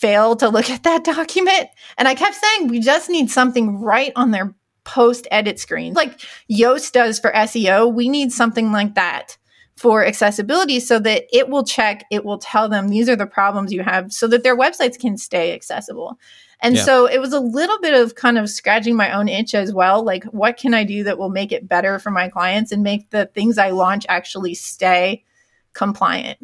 fail 0.00 0.34
to 0.36 0.48
look 0.48 0.70
at 0.70 0.82
that 0.84 1.04
document. 1.16 1.68
And 1.98 2.08
I 2.08 2.14
kept 2.14 2.36
saying, 2.36 2.68
we 2.68 2.80
just 2.80 3.10
need 3.10 3.30
something 3.30 3.80
right 3.80 4.12
on 4.16 4.30
their 4.30 4.54
post 4.84 5.28
edit 5.30 5.60
screen, 5.60 5.92
like 5.94 6.20
Yoast 6.50 6.92
does 6.92 7.18
for 7.20 7.30
SEO. 7.32 7.92
We 7.92 8.08
need 8.08 8.32
something 8.32 8.72
like 8.72 8.94
that 8.94 9.36
for 9.76 10.04
accessibility 10.04 10.80
so 10.80 10.98
that 10.98 11.24
it 11.32 11.48
will 11.48 11.64
check, 11.64 12.04
it 12.10 12.24
will 12.24 12.38
tell 12.38 12.68
them 12.68 12.88
these 12.88 13.08
are 13.08 13.16
the 13.16 13.26
problems 13.26 13.72
you 13.72 13.82
have 13.82 14.12
so 14.12 14.26
that 14.26 14.42
their 14.42 14.56
websites 14.56 14.98
can 14.98 15.16
stay 15.16 15.54
accessible. 15.54 16.18
And 16.62 16.76
yeah. 16.76 16.84
so 16.84 17.06
it 17.06 17.18
was 17.18 17.32
a 17.32 17.40
little 17.40 17.78
bit 17.80 17.94
of 17.94 18.14
kind 18.14 18.36
of 18.36 18.50
scratching 18.50 18.94
my 18.94 19.10
own 19.12 19.28
itch 19.28 19.54
as 19.54 19.72
well. 19.72 20.04
Like, 20.04 20.24
what 20.24 20.58
can 20.58 20.74
I 20.74 20.84
do 20.84 21.04
that 21.04 21.18
will 21.18 21.30
make 21.30 21.52
it 21.52 21.66
better 21.66 21.98
for 21.98 22.10
my 22.10 22.28
clients 22.28 22.72
and 22.72 22.82
make 22.82 23.08
the 23.10 23.26
things 23.26 23.56
I 23.56 23.70
launch 23.70 24.04
actually 24.08 24.54
stay 24.54 25.24
compliant? 25.72 26.38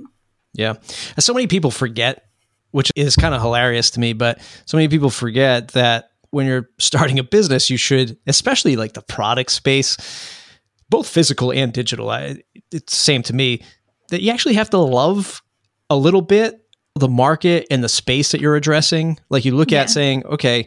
Yeah. 0.54 0.74
So 1.18 1.34
many 1.34 1.46
people 1.46 1.70
forget 1.70 2.26
which 2.70 2.90
is 2.96 3.16
kind 3.16 3.34
of 3.34 3.40
hilarious 3.40 3.90
to 3.90 4.00
me. 4.00 4.12
But 4.12 4.40
so 4.66 4.76
many 4.76 4.88
people 4.88 5.10
forget 5.10 5.68
that 5.68 6.10
when 6.30 6.46
you're 6.46 6.68
starting 6.78 7.18
a 7.18 7.24
business, 7.24 7.70
you 7.70 7.76
should, 7.76 8.18
especially 8.26 8.76
like 8.76 8.94
the 8.94 9.02
product 9.02 9.50
space, 9.50 9.96
both 10.88 11.08
physical 11.08 11.52
and 11.52 11.72
digital. 11.72 12.10
I, 12.10 12.42
it's 12.70 12.92
the 12.92 12.96
same 12.96 13.22
to 13.24 13.34
me 13.34 13.62
that 14.08 14.22
you 14.22 14.30
actually 14.30 14.54
have 14.54 14.70
to 14.70 14.78
love 14.78 15.42
a 15.90 15.96
little 15.96 16.22
bit 16.22 16.62
the 16.96 17.08
market 17.08 17.66
and 17.70 17.84
the 17.84 17.88
space 17.88 18.32
that 18.32 18.40
you're 18.40 18.56
addressing. 18.56 19.18
Like 19.28 19.44
you 19.44 19.54
look 19.54 19.70
yeah. 19.70 19.82
at 19.82 19.90
saying, 19.90 20.24
okay, 20.26 20.66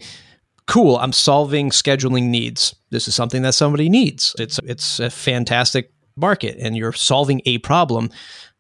cool, 0.67 0.97
I'm 0.97 1.11
solving 1.11 1.71
scheduling 1.71 2.25
needs. 2.25 2.75
This 2.91 3.07
is 3.07 3.15
something 3.15 3.41
that 3.41 3.53
somebody 3.53 3.89
needs. 3.89 4.35
It's 4.37 4.59
it's 4.63 4.99
a 4.99 5.09
fantastic 5.09 5.91
market 6.15 6.57
and 6.59 6.77
you're 6.77 6.93
solving 6.93 7.41
a 7.45 7.57
problem. 7.59 8.09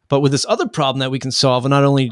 But 0.07 0.21
with 0.21 0.31
this 0.31 0.45
other 0.49 0.67
problem 0.67 0.99
that 0.99 1.11
we 1.11 1.19
can 1.19 1.31
solve, 1.31 1.65
and 1.65 1.69
not 1.69 1.83
only 1.83 2.11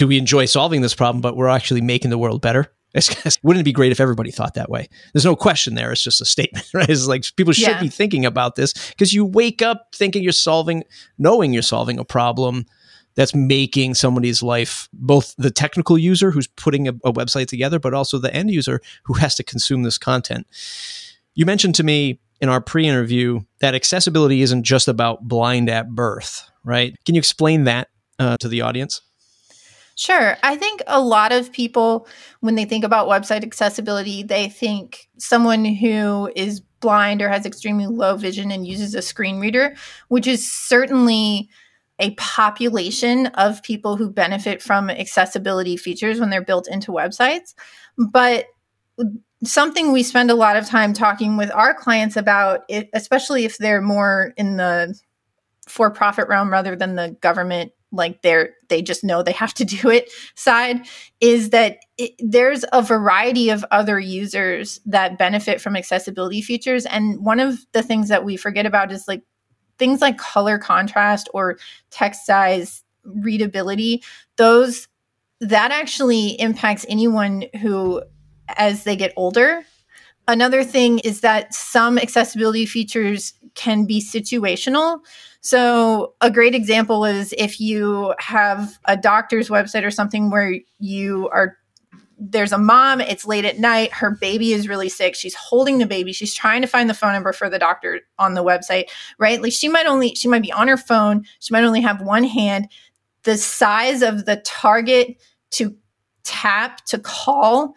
do 0.00 0.06
we 0.06 0.16
enjoy 0.16 0.46
solving 0.46 0.80
this 0.80 0.94
problem, 0.94 1.20
but 1.20 1.36
we're 1.36 1.46
actually 1.46 1.82
making 1.82 2.08
the 2.08 2.16
world 2.16 2.40
better? 2.40 2.72
wouldn't 3.42 3.60
it 3.60 3.64
be 3.64 3.72
great 3.72 3.92
if 3.92 4.00
everybody 4.00 4.30
thought 4.30 4.54
that 4.54 4.70
way? 4.70 4.88
There's 5.12 5.26
no 5.26 5.36
question 5.36 5.74
there. 5.74 5.92
It's 5.92 6.02
just 6.02 6.22
a 6.22 6.24
statement, 6.24 6.66
right? 6.74 6.88
It's 6.88 7.06
like 7.06 7.24
people 7.36 7.52
should 7.52 7.68
yeah. 7.68 7.80
be 7.80 7.90
thinking 7.90 8.24
about 8.24 8.56
this 8.56 8.72
because 8.88 9.12
you 9.12 9.26
wake 9.26 9.60
up 9.60 9.88
thinking 9.94 10.22
you're 10.22 10.32
solving, 10.32 10.84
knowing 11.18 11.52
you're 11.52 11.62
solving 11.62 11.98
a 11.98 12.04
problem 12.04 12.64
that's 13.14 13.34
making 13.34 13.92
somebody's 13.92 14.42
life, 14.42 14.88
both 14.94 15.34
the 15.36 15.50
technical 15.50 15.98
user 15.98 16.30
who's 16.30 16.46
putting 16.46 16.88
a, 16.88 16.92
a 17.04 17.12
website 17.12 17.48
together, 17.48 17.78
but 17.78 17.92
also 17.92 18.16
the 18.16 18.34
end 18.34 18.50
user 18.50 18.80
who 19.04 19.12
has 19.12 19.34
to 19.34 19.42
consume 19.42 19.82
this 19.82 19.98
content. 19.98 20.46
You 21.34 21.44
mentioned 21.44 21.74
to 21.74 21.82
me 21.82 22.20
in 22.40 22.48
our 22.48 22.62
pre 22.62 22.88
interview 22.88 23.40
that 23.60 23.74
accessibility 23.74 24.40
isn't 24.40 24.62
just 24.62 24.88
about 24.88 25.28
blind 25.28 25.68
at 25.68 25.90
birth, 25.90 26.50
right? 26.64 26.96
Can 27.04 27.16
you 27.16 27.18
explain 27.18 27.64
that 27.64 27.88
uh, 28.18 28.38
to 28.38 28.48
the 28.48 28.62
audience? 28.62 29.02
Sure. 30.00 30.38
I 30.42 30.56
think 30.56 30.82
a 30.86 30.98
lot 30.98 31.30
of 31.30 31.52
people, 31.52 32.08
when 32.40 32.54
they 32.54 32.64
think 32.64 32.84
about 32.84 33.06
website 33.06 33.44
accessibility, 33.44 34.22
they 34.22 34.48
think 34.48 35.10
someone 35.18 35.62
who 35.66 36.30
is 36.34 36.60
blind 36.80 37.20
or 37.20 37.28
has 37.28 37.44
extremely 37.44 37.86
low 37.86 38.16
vision 38.16 38.50
and 38.50 38.66
uses 38.66 38.94
a 38.94 39.02
screen 39.02 39.38
reader, 39.40 39.76
which 40.08 40.26
is 40.26 40.50
certainly 40.50 41.50
a 41.98 42.12
population 42.14 43.26
of 43.28 43.62
people 43.62 43.94
who 43.98 44.08
benefit 44.10 44.62
from 44.62 44.88
accessibility 44.88 45.76
features 45.76 46.18
when 46.18 46.30
they're 46.30 46.40
built 46.42 46.66
into 46.66 46.92
websites. 46.92 47.52
But 47.98 48.46
something 49.44 49.92
we 49.92 50.02
spend 50.02 50.30
a 50.30 50.34
lot 50.34 50.56
of 50.56 50.66
time 50.66 50.92
talking 50.94 51.36
with 51.36 51.50
our 51.52 51.74
clients 51.74 52.16
about, 52.16 52.62
especially 52.94 53.44
if 53.44 53.58
they're 53.58 53.82
more 53.82 54.32
in 54.36 54.56
the 54.56 54.98
for 55.68 55.90
profit 55.90 56.28
realm 56.28 56.50
rather 56.52 56.76
than 56.76 56.96
the 56.96 57.16
government 57.20 57.72
like 57.92 58.22
they're 58.22 58.54
they 58.68 58.82
just 58.82 59.02
know 59.02 59.22
they 59.22 59.32
have 59.32 59.54
to 59.54 59.64
do 59.64 59.90
it 59.90 60.10
side 60.34 60.86
is 61.20 61.50
that 61.50 61.78
it, 61.98 62.12
there's 62.18 62.64
a 62.72 62.82
variety 62.82 63.50
of 63.50 63.64
other 63.70 63.98
users 63.98 64.80
that 64.86 65.18
benefit 65.18 65.60
from 65.60 65.76
accessibility 65.76 66.40
features. 66.40 66.86
And 66.86 67.24
one 67.24 67.40
of 67.40 67.58
the 67.72 67.82
things 67.82 68.08
that 68.08 68.24
we 68.24 68.36
forget 68.36 68.66
about 68.66 68.92
is 68.92 69.08
like 69.08 69.22
things 69.78 70.00
like 70.00 70.18
color 70.18 70.58
contrast 70.58 71.28
or 71.34 71.58
text 71.90 72.26
size 72.26 72.84
readability 73.04 74.02
those 74.36 74.88
that 75.40 75.70
actually 75.72 76.38
impacts 76.40 76.84
anyone 76.88 77.44
who 77.60 78.02
as 78.56 78.84
they 78.84 78.96
get 78.96 79.12
older. 79.16 79.64
Another 80.28 80.62
thing 80.62 80.98
is 81.00 81.22
that 81.22 81.54
some 81.54 81.98
accessibility 81.98 82.66
features 82.66 83.32
can 83.54 83.84
be 83.84 84.00
situational 84.00 85.00
so, 85.42 86.14
a 86.20 86.30
great 86.30 86.54
example 86.54 87.04
is 87.04 87.34
if 87.36 87.60
you 87.60 88.14
have 88.18 88.78
a 88.84 88.96
doctor's 88.96 89.48
website 89.48 89.84
or 89.84 89.90
something 89.90 90.30
where 90.30 90.54
you 90.78 91.28
are 91.32 91.56
there's 92.22 92.52
a 92.52 92.58
mom, 92.58 93.00
it's 93.00 93.24
late 93.24 93.46
at 93.46 93.58
night, 93.58 93.90
her 93.94 94.10
baby 94.10 94.52
is 94.52 94.68
really 94.68 94.90
sick, 94.90 95.14
she's 95.14 95.34
holding 95.34 95.78
the 95.78 95.86
baby, 95.86 96.12
she's 96.12 96.34
trying 96.34 96.60
to 96.60 96.68
find 96.68 96.90
the 96.90 96.94
phone 96.94 97.14
number 97.14 97.32
for 97.32 97.48
the 97.48 97.58
doctor 97.58 98.00
on 98.18 98.34
the 98.34 98.44
website, 98.44 98.90
right? 99.18 99.40
Like 99.40 99.54
she 99.54 99.70
might 99.70 99.86
only 99.86 100.14
she 100.14 100.28
might 100.28 100.42
be 100.42 100.52
on 100.52 100.68
her 100.68 100.76
phone, 100.76 101.24
she 101.38 101.54
might 101.54 101.64
only 101.64 101.80
have 101.80 102.02
one 102.02 102.24
hand. 102.24 102.68
The 103.22 103.38
size 103.38 104.02
of 104.02 104.26
the 104.26 104.36
target 104.44 105.16
to 105.52 105.74
tap 106.24 106.84
to 106.84 106.98
call 106.98 107.74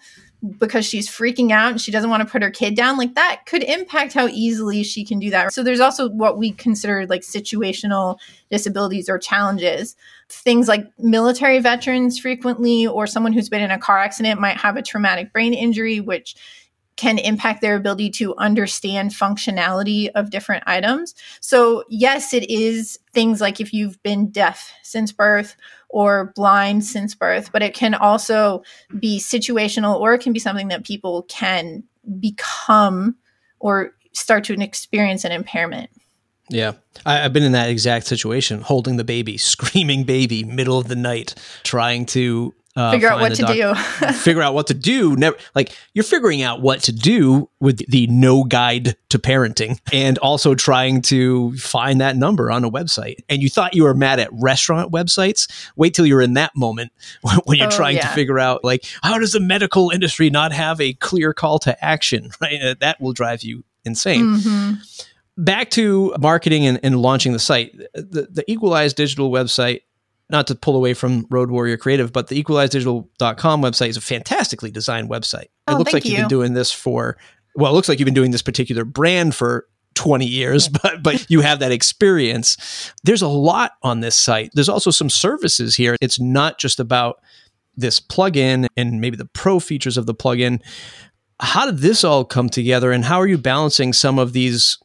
because 0.57 0.85
she's 0.85 1.07
freaking 1.07 1.51
out 1.51 1.71
and 1.71 1.81
she 1.81 1.91
doesn't 1.91 2.09
want 2.09 2.21
to 2.21 2.29
put 2.29 2.41
her 2.41 2.51
kid 2.51 2.75
down, 2.75 2.97
like 2.97 3.15
that 3.15 3.45
could 3.45 3.63
impact 3.63 4.13
how 4.13 4.27
easily 4.27 4.83
she 4.83 5.05
can 5.05 5.19
do 5.19 5.29
that. 5.29 5.53
So 5.53 5.63
there's 5.63 5.79
also 5.79 6.09
what 6.09 6.37
we 6.37 6.51
consider 6.51 7.05
like 7.07 7.21
situational 7.21 8.17
disabilities 8.51 9.07
or 9.07 9.17
challenges. 9.17 9.95
Things 10.29 10.67
like 10.67 10.85
military 10.99 11.59
veterans 11.59 12.19
frequently 12.19 12.85
or 12.85 13.07
someone 13.07 13.31
who's 13.31 13.49
been 13.49 13.61
in 13.61 13.71
a 13.71 13.79
car 13.79 13.99
accident 13.99 14.39
might 14.39 14.57
have 14.57 14.75
a 14.75 14.81
traumatic 14.81 15.31
brain 15.31 15.53
injury, 15.53 15.99
which 15.99 16.35
can 16.95 17.17
impact 17.17 17.61
their 17.61 17.75
ability 17.75 18.09
to 18.09 18.35
understand 18.35 19.11
functionality 19.11 20.09
of 20.13 20.29
different 20.29 20.63
items. 20.67 21.15
So, 21.39 21.83
yes, 21.89 22.33
it 22.33 22.49
is 22.49 22.99
things 23.13 23.41
like 23.41 23.59
if 23.59 23.73
you've 23.73 24.01
been 24.03 24.29
deaf 24.29 24.71
since 24.83 25.11
birth 25.11 25.55
or 25.93 26.33
blind 26.35 26.83
since 26.83 27.13
birth, 27.13 27.51
but 27.51 27.61
it 27.61 27.75
can 27.75 27.93
also 27.93 28.63
be 28.99 29.19
situational 29.19 29.99
or 29.99 30.15
it 30.15 30.21
can 30.21 30.33
be 30.33 30.39
something 30.39 30.69
that 30.69 30.83
people 30.83 31.21
can 31.29 31.83
become 32.19 33.15
or 33.59 33.93
start 34.11 34.43
to 34.43 34.53
experience 34.53 35.23
an 35.23 35.31
impairment. 35.31 35.91
Yeah. 36.49 36.73
I, 37.05 37.17
have 37.17 37.31
been 37.31 37.43
in 37.43 37.51
that 37.51 37.69
exact 37.69 38.07
situation, 38.07 38.61
holding 38.61 38.97
the 38.97 39.03
baby, 39.03 39.37
screaming 39.37 40.03
baby, 40.03 40.43
middle 40.43 40.79
of 40.79 40.87
the 40.87 40.95
night, 40.95 41.35
trying 41.61 42.07
to 42.07 42.55
uh, 42.75 42.91
figure 42.91 43.09
out 43.09 43.19
what 43.19 43.35
to 43.35 43.41
doc- 43.41 43.53
do. 43.53 43.75
figure 44.13 44.41
out 44.41 44.53
what 44.53 44.67
to 44.67 44.73
do. 44.73 45.15
Never 45.15 45.37
like 45.53 45.75
you're 45.93 46.03
figuring 46.03 46.41
out 46.41 46.61
what 46.61 46.81
to 46.83 46.91
do 46.91 47.49
with 47.59 47.85
the 47.89 48.07
no 48.07 48.43
guide 48.43 48.95
to 49.09 49.19
parenting, 49.19 49.79
and 49.91 50.17
also 50.19 50.55
trying 50.55 51.01
to 51.03 51.55
find 51.57 52.01
that 52.01 52.15
number 52.15 52.51
on 52.51 52.63
a 52.63 52.71
website. 52.71 53.17
And 53.29 53.41
you 53.41 53.49
thought 53.49 53.75
you 53.75 53.83
were 53.83 53.93
mad 53.93 54.19
at 54.19 54.29
restaurant 54.33 54.91
websites. 54.91 55.51
Wait 55.75 55.93
till 55.93 56.05
you're 56.05 56.21
in 56.21 56.33
that 56.33 56.51
moment 56.55 56.91
when 57.45 57.59
you're 57.59 57.67
oh, 57.67 57.71
trying 57.71 57.97
yeah. 57.97 58.07
to 58.07 58.15
figure 58.15 58.39
out 58.39 58.63
like 58.63 58.85
how 59.01 59.19
does 59.19 59.33
the 59.33 59.39
medical 59.39 59.91
industry 59.91 60.29
not 60.29 60.51
have 60.51 60.81
a 60.81 60.93
clear 60.93 61.33
call 61.33 61.59
to 61.59 61.83
action? 61.83 62.31
Right, 62.41 62.61
uh, 62.61 62.75
that 62.79 62.99
will 62.99 63.13
drive 63.13 63.43
you 63.43 63.63
insane. 63.85 64.37
Mm-hmm 64.37 64.73
back 65.35 65.71
to 65.71 66.13
marketing 66.19 66.65
and, 66.67 66.79
and, 66.83 67.01
launching 67.01 67.33
the 67.33 67.39
site. 67.39 67.75
The, 67.95 68.27
the 68.29 68.43
Equalize 68.47 68.93
Digital 68.93 69.31
website 69.31 69.81
not 70.33 70.47
to 70.47 70.55
pull 70.55 70.75
away 70.75 70.93
from 70.93 71.25
Road 71.29 71.49
Warrior 71.49 71.77
Creative, 71.77 72.11
but 72.11 72.27
the 72.27 72.43
equalizedigital.com 72.43 73.61
website 73.61 73.89
is 73.89 73.97
a 73.97 74.01
fantastically 74.01 74.71
designed 74.71 75.09
website. 75.09 75.45
Oh, 75.67 75.75
it 75.75 75.79
looks 75.79 75.93
like 75.93 76.03
you. 76.03 76.11
you've 76.11 76.21
been 76.21 76.27
doing 76.27 76.53
this 76.53 76.71
for, 76.71 77.17
well, 77.55 77.71
it 77.71 77.75
looks 77.75 77.87
like 77.87 77.99
you've 77.99 78.05
been 78.05 78.13
doing 78.13 78.31
this 78.31 78.41
particular 78.41 78.83
brand 78.83 79.35
for 79.35 79.67
20 79.95 80.25
years, 80.25 80.67
but 80.67 81.03
but 81.03 81.29
you 81.29 81.41
have 81.41 81.59
that 81.59 81.71
experience. 81.71 82.91
There's 83.03 83.21
a 83.21 83.27
lot 83.27 83.73
on 83.83 84.01
this 84.01 84.17
site. 84.17 84.49
There's 84.53 84.69
also 84.69 84.91
some 84.91 85.09
services 85.09 85.75
here. 85.75 85.95
It's 86.01 86.19
not 86.19 86.59
just 86.59 86.79
about 86.79 87.21
this 87.75 87.99
plugin 87.99 88.67
and 88.75 88.99
maybe 88.99 89.17
the 89.17 89.25
pro 89.25 89.59
features 89.59 89.97
of 89.97 90.05
the 90.05 90.15
plugin. 90.15 90.61
How 91.39 91.65
did 91.65 91.79
this 91.79 92.03
all 92.03 92.25
come 92.25 92.49
together 92.49 92.91
and 92.91 93.05
how 93.05 93.19
are 93.19 93.27
you 93.27 93.37
balancing 93.37 93.93
some 93.93 94.19
of 94.19 94.33
these 94.33 94.77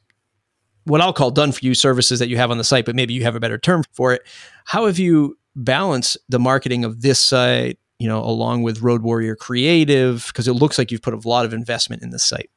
what 0.84 1.00
I'll 1.02 1.12
call 1.12 1.30
done 1.30 1.52
for 1.52 1.64
you 1.64 1.74
services 1.74 2.18
that 2.18 2.28
you 2.28 2.38
have 2.38 2.50
on 2.50 2.58
the 2.58 2.64
site, 2.64 2.86
but 2.86 2.96
maybe 2.96 3.12
you 3.12 3.22
have 3.22 3.36
a 3.36 3.40
better 3.40 3.58
term 3.58 3.84
for 3.92 4.14
it. 4.14 4.22
How 4.64 4.86
have 4.86 4.98
you 4.98 5.37
balanced 5.64 6.16
the 6.28 6.38
marketing 6.38 6.84
of 6.84 7.02
this 7.02 7.20
site, 7.20 7.78
you 7.98 8.08
know, 8.08 8.22
along 8.22 8.62
with 8.62 8.80
Road 8.80 9.02
Warrior 9.02 9.36
Creative? 9.36 10.24
Because 10.26 10.48
it 10.48 10.54
looks 10.54 10.78
like 10.78 10.90
you've 10.90 11.02
put 11.02 11.14
a 11.14 11.28
lot 11.28 11.44
of 11.44 11.52
investment 11.52 12.02
in 12.02 12.10
this 12.10 12.24
site. 12.24 12.50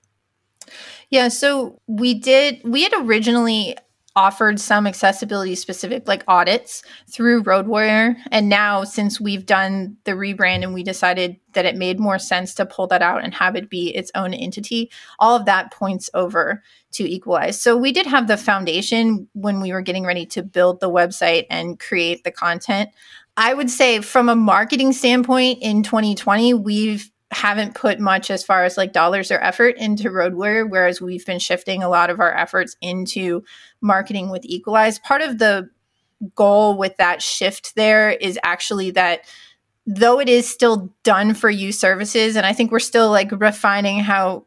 Yeah, 1.10 1.28
so 1.28 1.82
we 1.88 2.14
did, 2.14 2.62
we 2.64 2.84
had 2.84 2.94
originally 2.96 3.76
offered 4.16 4.60
some 4.60 4.86
accessibility 4.86 5.56
specific 5.56 6.08
like 6.08 6.24
audits 6.28 6.84
through 7.10 7.44
Road 7.44 7.68
Warrior. 7.68 8.16
And 8.32 8.50
now, 8.50 8.84
since 8.84 9.22
we've 9.22 9.46
done 9.46 9.98
the 10.04 10.12
rebrand 10.12 10.64
and 10.64 10.74
we 10.74 10.84
decided 10.84 11.38
that 11.54 11.66
it 11.66 11.76
made 11.76 12.00
more 12.00 12.20
sense 12.20 12.54
to 12.56 12.66
pull 12.66 12.88
that 12.88 13.02
out 13.02 13.24
and 13.24 13.34
have 13.34 13.56
it 13.56 13.70
be 13.70 13.96
its 13.96 14.12
own 14.16 14.34
entity, 14.34 14.92
all 15.20 15.36
of 15.36 15.46
that 15.46 15.72
points 15.72 16.10
over 16.14 16.62
to 16.92 17.10
Equalize. 17.10 17.60
So 17.62 17.78
we 17.78 17.92
did 17.92 18.06
have 18.06 18.28
the 18.28 18.38
foundation 18.38 19.28
when 19.34 19.62
we 19.62 19.72
were 19.72 19.82
getting 19.82 20.06
ready 20.06 20.26
to 20.28 20.44
build 20.44 20.80
the 20.80 20.90
website 20.90 21.46
and 21.50 21.80
create 21.80 22.24
the 22.24 22.32
content. 22.32 22.90
I 23.38 23.54
would 23.54 23.70
say, 23.70 24.02
from 24.02 24.28
a 24.28 24.36
marketing 24.36 24.92
standpoint 24.92 25.60
in 25.62 25.84
2020, 25.84 26.54
we've 26.54 27.10
haven't 27.32 27.76
put 27.76 28.00
much 28.00 28.30
as 28.30 28.44
far 28.44 28.66
as 28.66 28.78
like 28.78 28.94
dollars 28.94 29.32
or 29.32 29.40
effort 29.40 29.78
into 29.78 30.12
Road 30.12 30.34
Warrior, 30.34 30.68
whereas 30.68 31.02
we've 31.02 31.26
been 31.26 31.40
shifting 31.40 31.82
a 31.82 31.90
lot 31.90 32.10
of 32.10 32.20
our 32.20 32.36
efforts 32.36 32.76
into 32.82 33.44
marketing 33.80 34.30
with 34.30 34.44
Equalize. 34.46 35.00
Part 35.00 35.22
of 35.22 35.40
the 35.40 35.70
goal 36.36 36.78
with 36.78 36.98
that 36.98 37.22
shift 37.22 37.76
there 37.76 38.12
is 38.12 38.38
actually 38.44 38.92
that 38.92 39.22
though 39.88 40.20
it 40.20 40.30
is 40.30 40.48
still 40.48 40.94
done 41.04 41.34
for 41.34 41.50
you 41.50 41.72
services, 41.72 42.36
and 42.36 42.46
I 42.46 42.54
think 42.54 42.72
we're 42.72 42.80
still 42.80 43.10
like 43.10 43.32
refining 43.32 44.00
how, 44.00 44.46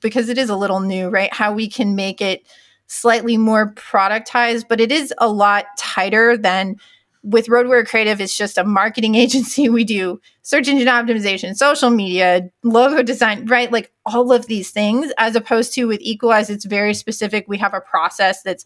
because 0.00 0.28
it 0.28 0.38
is 0.38 0.48
a 0.48 0.56
little 0.56 0.80
new, 0.80 1.08
right? 1.08 1.32
How 1.32 1.52
we 1.52 1.68
can 1.68 1.96
make 1.96 2.20
it 2.20 2.46
slightly 2.86 3.36
more 3.36 3.72
productized, 3.72 4.66
but 4.68 4.80
it 4.80 4.92
is 4.92 5.12
a 5.18 5.28
lot 5.28 5.64
tighter 5.76 6.36
than 6.36 6.76
with 7.26 7.48
Road 7.48 7.66
Warrior 7.66 7.84
Creative, 7.84 8.20
it's 8.20 8.36
just 8.36 8.56
a 8.56 8.64
marketing 8.64 9.14
agency. 9.24 9.68
We 9.68 9.84
do 9.84 10.20
search 10.42 10.68
engine 10.68 10.86
optimization, 10.86 11.56
social 11.56 11.90
media, 11.90 12.48
logo 12.62 13.02
design, 13.02 13.46
right? 13.46 13.70
Like 13.70 13.92
all 14.06 14.32
of 14.32 14.46
these 14.46 14.70
things, 14.70 15.12
as 15.18 15.34
opposed 15.34 15.74
to 15.74 15.86
with 15.86 16.00
Equalize, 16.00 16.48
it's 16.50 16.64
very 16.64 16.94
specific. 16.94 17.46
We 17.48 17.58
have 17.58 17.74
a 17.74 17.80
process 17.80 18.42
that's 18.42 18.64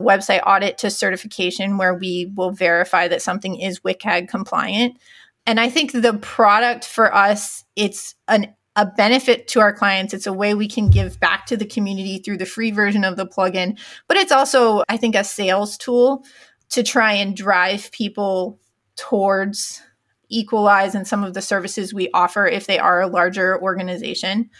website 0.00 0.42
audit 0.46 0.78
to 0.78 0.90
certification 0.90 1.78
where 1.78 1.94
we 1.94 2.30
will 2.36 2.52
verify 2.52 3.08
that 3.08 3.22
something 3.22 3.58
is 3.58 3.80
WCAG 3.80 4.28
compliant. 4.28 4.98
And 5.46 5.58
I 5.58 5.68
think 5.68 5.92
the 5.92 6.14
product 6.14 6.84
for 6.84 7.12
us, 7.12 7.64
it's 7.74 8.14
an 8.28 8.54
a 8.78 8.84
benefit 8.84 9.48
to 9.48 9.60
our 9.60 9.72
clients. 9.72 10.12
It's 10.12 10.26
a 10.26 10.32
way 10.34 10.52
we 10.52 10.68
can 10.68 10.90
give 10.90 11.18
back 11.18 11.46
to 11.46 11.56
the 11.56 11.64
community 11.64 12.18
through 12.18 12.36
the 12.36 12.44
free 12.44 12.70
version 12.70 13.04
of 13.04 13.16
the 13.16 13.26
plugin, 13.26 13.78
but 14.06 14.18
it's 14.18 14.30
also, 14.30 14.84
I 14.90 14.98
think, 14.98 15.16
a 15.16 15.24
sales 15.24 15.78
tool 15.78 16.26
to 16.70 16.82
try 16.82 17.12
and 17.12 17.36
drive 17.36 17.90
people 17.92 18.58
towards 18.96 19.82
equalize 20.28 20.94
and 20.94 21.06
some 21.06 21.22
of 21.22 21.34
the 21.34 21.42
services 21.42 21.94
we 21.94 22.10
offer 22.12 22.46
if 22.46 22.66
they 22.66 22.78
are 22.78 23.00
a 23.00 23.06
larger 23.06 23.60
organization 23.62 24.50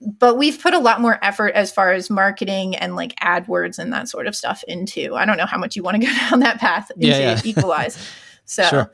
but 0.00 0.38
we've 0.38 0.60
put 0.60 0.72
a 0.74 0.78
lot 0.78 1.00
more 1.00 1.18
effort 1.22 1.54
as 1.54 1.70
far 1.70 1.92
as 1.92 2.08
marketing 2.08 2.74
and 2.76 2.96
like 2.96 3.14
AdWords 3.16 3.78
and 3.78 3.92
that 3.92 4.08
sort 4.08 4.26
of 4.26 4.34
stuff 4.34 4.64
into. 4.66 5.14
I 5.14 5.26
don't 5.26 5.36
know 5.36 5.46
how 5.46 5.58
much 5.58 5.76
you 5.76 5.82
want 5.82 6.00
to 6.00 6.06
go 6.06 6.12
down 6.12 6.40
that 6.40 6.58
path 6.58 6.90
into 6.92 7.08
yeah, 7.08 7.18
yeah. 7.18 7.40
Equalize. 7.44 7.98
So, 8.46 8.64
sure. 8.64 8.92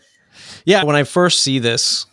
yeah, 0.65 0.85
when 0.85 0.97
I 0.97 1.05
first 1.05 1.43
see 1.43 1.59
this, 1.59 2.07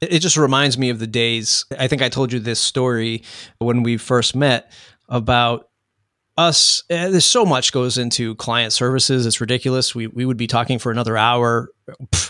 it 0.00 0.20
just 0.20 0.38
reminds 0.38 0.78
me 0.78 0.88
of 0.88 0.98
the 0.98 1.06
days. 1.06 1.66
I 1.78 1.88
think 1.88 2.00
I 2.00 2.08
told 2.08 2.32
you 2.32 2.40
this 2.40 2.58
story 2.58 3.22
when 3.58 3.82
we 3.82 3.98
first 3.98 4.34
met 4.34 4.72
about 5.08 5.68
us 6.40 6.82
uh, 6.90 7.10
there's 7.10 7.26
so 7.26 7.44
much 7.44 7.72
goes 7.72 7.98
into 7.98 8.34
client 8.36 8.72
services. 8.72 9.26
It's 9.26 9.40
ridiculous. 9.40 9.94
We, 9.94 10.06
we 10.06 10.24
would 10.24 10.36
be 10.36 10.46
talking 10.46 10.78
for 10.78 10.90
another 10.90 11.16
hour. 11.16 11.68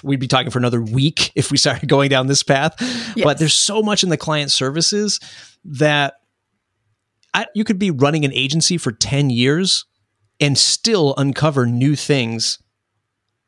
We'd 0.03 0.21
be 0.21 0.27
talking 0.27 0.51
for 0.51 0.59
another 0.59 0.83
week 0.83 1.31
if 1.37 1.51
we 1.51 1.57
started 1.57 1.89
going 1.89 2.11
down 2.11 2.27
this 2.27 2.43
path. 2.43 2.75
Yes. 2.81 3.25
but 3.25 3.39
there's 3.39 3.55
so 3.55 3.83
much 3.83 4.03
in 4.03 4.09
the 4.09 4.17
client 4.17 4.51
services 4.51 5.21
that 5.65 6.15
I, 7.33 7.47
you 7.55 7.65
could 7.65 7.79
be 7.79 7.91
running 7.91 8.25
an 8.25 8.33
agency 8.33 8.77
for 8.77 8.91
10 8.91 9.31
years 9.31 9.87
and 10.41 10.59
still 10.59 11.15
uncover 11.17 11.67
new 11.67 11.95
things 11.95 12.59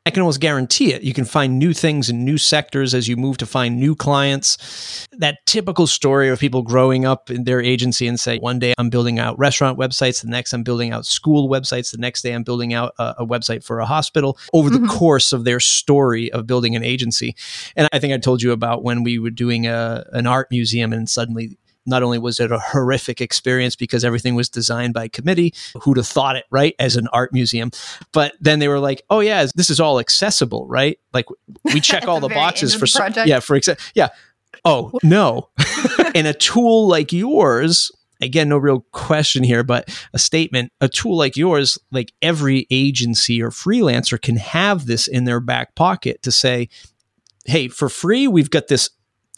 I 0.05 0.09
can 0.09 0.21
almost 0.21 0.41
guarantee 0.41 0.91
it. 0.91 1.01
You 1.03 1.13
can 1.13 1.23
find 1.23 1.57
new 1.57 1.71
things 1.73 2.09
in 2.09 2.25
new 2.25 2.37
sectors 2.37 2.93
as 2.93 3.07
you 3.07 3.15
move 3.15 3.37
to 3.37 3.45
find 3.45 3.79
new 3.79 3.95
clients. 3.95 5.07
That 5.13 5.37
typical 5.45 5.87
story 5.87 6.27
of 6.27 6.39
people 6.39 6.61
growing 6.61 7.05
up 7.05 7.31
in 7.31 7.45
their 7.45 7.61
agency 7.61 8.05
and 8.05 8.19
say, 8.19 8.37
one 8.39 8.59
day 8.59 8.73
I'm 8.77 8.89
building 8.89 9.17
out 9.17 9.39
restaurant 9.39 9.79
websites, 9.79 10.21
the 10.21 10.27
next 10.27 10.51
I'm 10.51 10.63
building 10.63 10.91
out 10.91 11.05
school 11.05 11.49
websites, 11.49 11.91
the 11.91 11.99
next 11.99 12.21
day 12.21 12.33
I'm 12.33 12.43
building 12.43 12.73
out 12.73 12.93
a, 12.99 13.15
a 13.19 13.25
website 13.25 13.63
for 13.63 13.79
a 13.79 13.85
hospital 13.85 14.37
over 14.51 14.69
the 14.69 14.79
mm-hmm. 14.79 14.87
course 14.87 15.31
of 15.31 15.45
their 15.45 15.61
story 15.61 16.29
of 16.33 16.47
building 16.47 16.75
an 16.75 16.83
agency. 16.83 17.33
And 17.77 17.87
I 17.93 17.99
think 17.99 18.13
I 18.13 18.17
told 18.17 18.41
you 18.41 18.51
about 18.51 18.83
when 18.83 19.03
we 19.03 19.19
were 19.19 19.29
doing 19.29 19.67
a, 19.67 20.05
an 20.11 20.27
art 20.27 20.49
museum 20.51 20.91
and 20.91 21.09
suddenly 21.09 21.57
not 21.85 22.03
only 22.03 22.17
was 22.17 22.39
it 22.39 22.51
a 22.51 22.59
horrific 22.59 23.21
experience 23.21 23.75
because 23.75 24.03
everything 24.03 24.35
was 24.35 24.49
designed 24.49 24.93
by 24.93 25.07
committee, 25.07 25.53
who'd 25.81 25.97
have 25.97 26.07
thought 26.07 26.35
it, 26.35 26.45
right, 26.49 26.75
as 26.79 26.95
an 26.95 27.07
art 27.13 27.33
museum, 27.33 27.71
but 28.11 28.33
then 28.39 28.59
they 28.59 28.67
were 28.67 28.79
like, 28.79 29.01
oh, 29.09 29.19
yeah, 29.19 29.45
this 29.55 29.69
is 29.69 29.79
all 29.79 29.99
accessible, 29.99 30.67
right? 30.67 30.99
Like 31.13 31.25
we 31.63 31.79
check 31.81 32.07
all 32.07 32.19
the, 32.19 32.27
the 32.27 32.35
boxes 32.35 32.73
for, 32.75 32.87
so, 32.87 33.07
yeah, 33.25 33.39
for, 33.39 33.59
exa- 33.59 33.79
yeah. 33.95 34.09
Oh, 34.65 34.91
no. 35.03 35.49
and 36.15 36.27
a 36.27 36.33
tool 36.33 36.87
like 36.87 37.11
yours, 37.11 37.91
again, 38.21 38.49
no 38.49 38.57
real 38.57 38.85
question 38.91 39.43
here, 39.43 39.63
but 39.63 39.89
a 40.13 40.19
statement, 40.19 40.71
a 40.79 40.87
tool 40.87 41.17
like 41.17 41.35
yours, 41.35 41.77
like 41.91 42.13
every 42.21 42.65
agency 42.71 43.41
or 43.41 43.49
freelancer 43.49 44.21
can 44.21 44.37
have 44.37 44.85
this 44.85 45.07
in 45.07 45.25
their 45.25 45.39
back 45.39 45.75
pocket 45.75 46.21
to 46.23 46.31
say, 46.31 46.69
hey, 47.45 47.67
for 47.67 47.89
free, 47.89 48.27
we've 48.27 48.49
got 48.49 48.67
this 48.67 48.89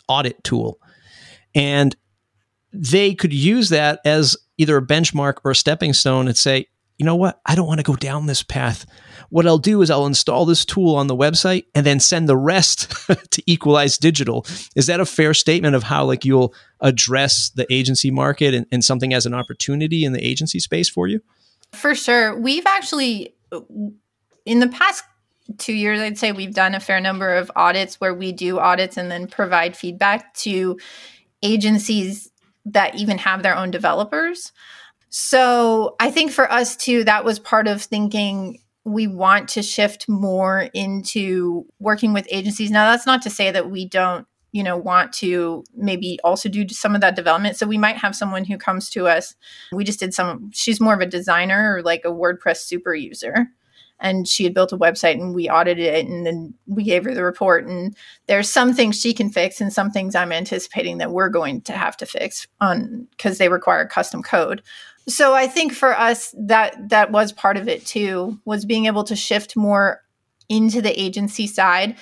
audit 0.07 0.43
tool. 0.43 0.79
And 1.55 1.95
they 2.75 3.15
could 3.15 3.33
use 3.33 3.69
that 3.69 3.99
as 4.05 4.37
either 4.57 4.77
a 4.77 4.85
benchmark 4.85 5.35
or 5.43 5.51
a 5.51 5.55
stepping 5.55 5.93
stone 5.93 6.27
and 6.27 6.37
say, 6.37 6.67
you 6.97 7.05
know 7.05 7.15
what? 7.15 7.41
I 7.45 7.55
don't 7.55 7.67
want 7.67 7.79
to 7.79 7.83
go 7.83 7.95
down 7.95 8.25
this 8.25 8.41
path. 8.41 8.85
What 9.29 9.45
I'll 9.45 9.57
do 9.57 9.81
is 9.81 9.89
I'll 9.89 10.05
install 10.05 10.45
this 10.45 10.63
tool 10.63 10.95
on 10.95 11.07
the 11.07 11.15
website 11.15 11.65
and 11.73 11.85
then 11.85 11.99
send 11.99 12.29
the 12.29 12.37
rest 12.37 12.91
to 13.31 13.43
Equalize 13.45 13.97
Digital. 13.97 14.45
Is 14.75 14.87
that 14.87 14.99
a 14.99 15.05
fair 15.05 15.33
statement 15.33 15.75
of 15.75 15.83
how 15.83 16.05
like 16.05 16.23
you'll 16.23 16.53
address 16.79 17.49
the 17.49 17.71
agency 17.73 18.11
market 18.11 18.53
and, 18.53 18.65
and 18.71 18.83
something 18.83 19.13
as 19.13 19.25
an 19.25 19.33
opportunity 19.33 20.05
in 20.05 20.13
the 20.13 20.25
agency 20.25 20.59
space 20.59 20.89
for 20.89 21.07
you? 21.07 21.21
For 21.73 21.95
sure. 21.95 22.39
We've 22.39 22.65
actually 22.65 23.35
uh, 23.51 23.61
in 24.45 24.59
the 24.59 24.67
past 24.67 25.03
two 25.57 25.73
years, 25.73 25.99
I'd 25.99 26.17
say 26.17 26.31
we've 26.31 26.53
done 26.53 26.75
a 26.75 26.79
fair 26.79 26.99
number 26.99 27.35
of 27.35 27.51
audits 27.55 27.99
where 27.99 28.13
we 28.13 28.31
do 28.31 28.59
audits 28.59 28.97
and 28.97 29.11
then 29.11 29.27
provide 29.27 29.75
feedback 29.75 30.33
to 30.35 30.77
agencies 31.43 32.31
that 32.65 32.95
even 32.95 33.17
have 33.17 33.43
their 33.43 33.55
own 33.55 33.71
developers. 33.71 34.51
So 35.09 35.95
I 35.99 36.11
think 36.11 36.31
for 36.31 36.51
us 36.51 36.75
too, 36.75 37.03
that 37.05 37.23
was 37.23 37.39
part 37.39 37.67
of 37.67 37.81
thinking 37.81 38.59
we 38.83 39.07
want 39.07 39.49
to 39.49 39.63
shift 39.63 40.07
more 40.07 40.69
into 40.73 41.65
working 41.79 42.13
with 42.13 42.27
agencies. 42.29 42.69
Now, 42.69 42.91
that's 42.91 43.05
not 43.05 43.21
to 43.23 43.29
say 43.29 43.51
that 43.51 43.69
we 43.69 43.87
don't 43.87 44.27
you 44.51 44.63
know 44.63 44.77
want 44.77 45.11
to 45.11 45.65
maybe 45.75 46.17
also 46.23 46.47
do 46.47 46.65
some 46.69 46.95
of 46.95 47.01
that 47.01 47.17
development 47.17 47.57
so 47.57 47.67
we 47.67 47.77
might 47.77 47.97
have 47.97 48.15
someone 48.15 48.45
who 48.45 48.57
comes 48.57 48.89
to 48.89 49.05
us 49.05 49.35
we 49.73 49.83
just 49.83 49.99
did 49.99 50.13
some 50.13 50.49
she's 50.53 50.79
more 50.79 50.93
of 50.93 51.01
a 51.01 51.05
designer 51.05 51.75
or 51.75 51.81
like 51.83 52.05
a 52.05 52.09
wordpress 52.09 52.59
super 52.59 52.95
user 52.95 53.47
and 53.99 54.27
she 54.27 54.43
had 54.43 54.53
built 54.53 54.73
a 54.73 54.77
website 54.77 55.13
and 55.13 55.33
we 55.33 55.49
audited 55.49 55.85
it 55.85 56.07
and 56.07 56.25
then 56.25 56.53
we 56.67 56.83
gave 56.83 57.05
her 57.05 57.13
the 57.13 57.23
report. 57.23 57.65
And 57.65 57.95
there's 58.27 58.49
some 58.49 58.73
things 58.73 58.99
she 58.99 59.13
can 59.13 59.29
fix 59.29 59.61
and 59.61 59.71
some 59.71 59.91
things 59.91 60.15
i'm 60.15 60.31
anticipating 60.31 60.97
that 60.97 61.11
we're 61.11 61.29
going 61.29 61.61
to 61.61 61.73
have 61.73 61.97
to 61.97 62.05
fix 62.05 62.47
on 62.61 63.07
because 63.11 63.37
they 63.37 63.49
require 63.49 63.85
custom 63.87 64.21
code. 64.21 64.61
So 65.07 65.33
i 65.33 65.47
think 65.47 65.73
for 65.73 65.97
us 65.97 66.33
that 66.37 66.89
that 66.89 67.11
was 67.11 67.31
part 67.31 67.57
of 67.57 67.67
it 67.67 67.85
too 67.85 68.39
was 68.45 68.65
being 68.65 68.85
able 68.85 69.03
to 69.05 69.15
shift 69.15 69.55
more 69.55 70.01
into 70.49 70.81
the 70.81 70.99
agency 70.99 71.47
side. 71.47 71.95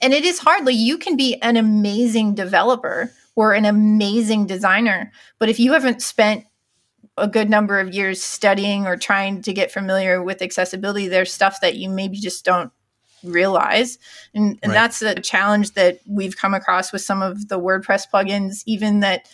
And 0.00 0.12
it 0.12 0.24
is 0.24 0.38
hardly 0.38 0.74
you 0.74 0.98
can 0.98 1.16
be 1.16 1.36
an 1.42 1.56
amazing 1.56 2.34
developer 2.34 3.12
or 3.34 3.52
an 3.52 3.64
amazing 3.64 4.46
designer, 4.46 5.12
but 5.38 5.48
if 5.48 5.60
you 5.60 5.72
haven't 5.72 6.02
spent 6.02 6.44
a 7.16 7.28
good 7.28 7.50
number 7.50 7.80
of 7.80 7.92
years 7.92 8.22
studying 8.22 8.86
or 8.86 8.96
trying 8.96 9.42
to 9.42 9.52
get 9.52 9.72
familiar 9.72 10.22
with 10.22 10.42
accessibility, 10.42 11.08
there's 11.08 11.32
stuff 11.32 11.60
that 11.60 11.76
you 11.76 11.88
maybe 11.88 12.18
just 12.18 12.44
don't 12.44 12.72
realize. 13.24 13.98
And, 14.34 14.58
and 14.62 14.70
right. 14.70 14.74
that's 14.74 15.00
the 15.00 15.14
challenge 15.16 15.72
that 15.72 16.00
we've 16.06 16.36
come 16.36 16.54
across 16.54 16.92
with 16.92 17.02
some 17.02 17.22
of 17.22 17.48
the 17.48 17.58
WordPress 17.58 18.04
plugins, 18.12 18.62
even 18.66 19.00
that 19.00 19.28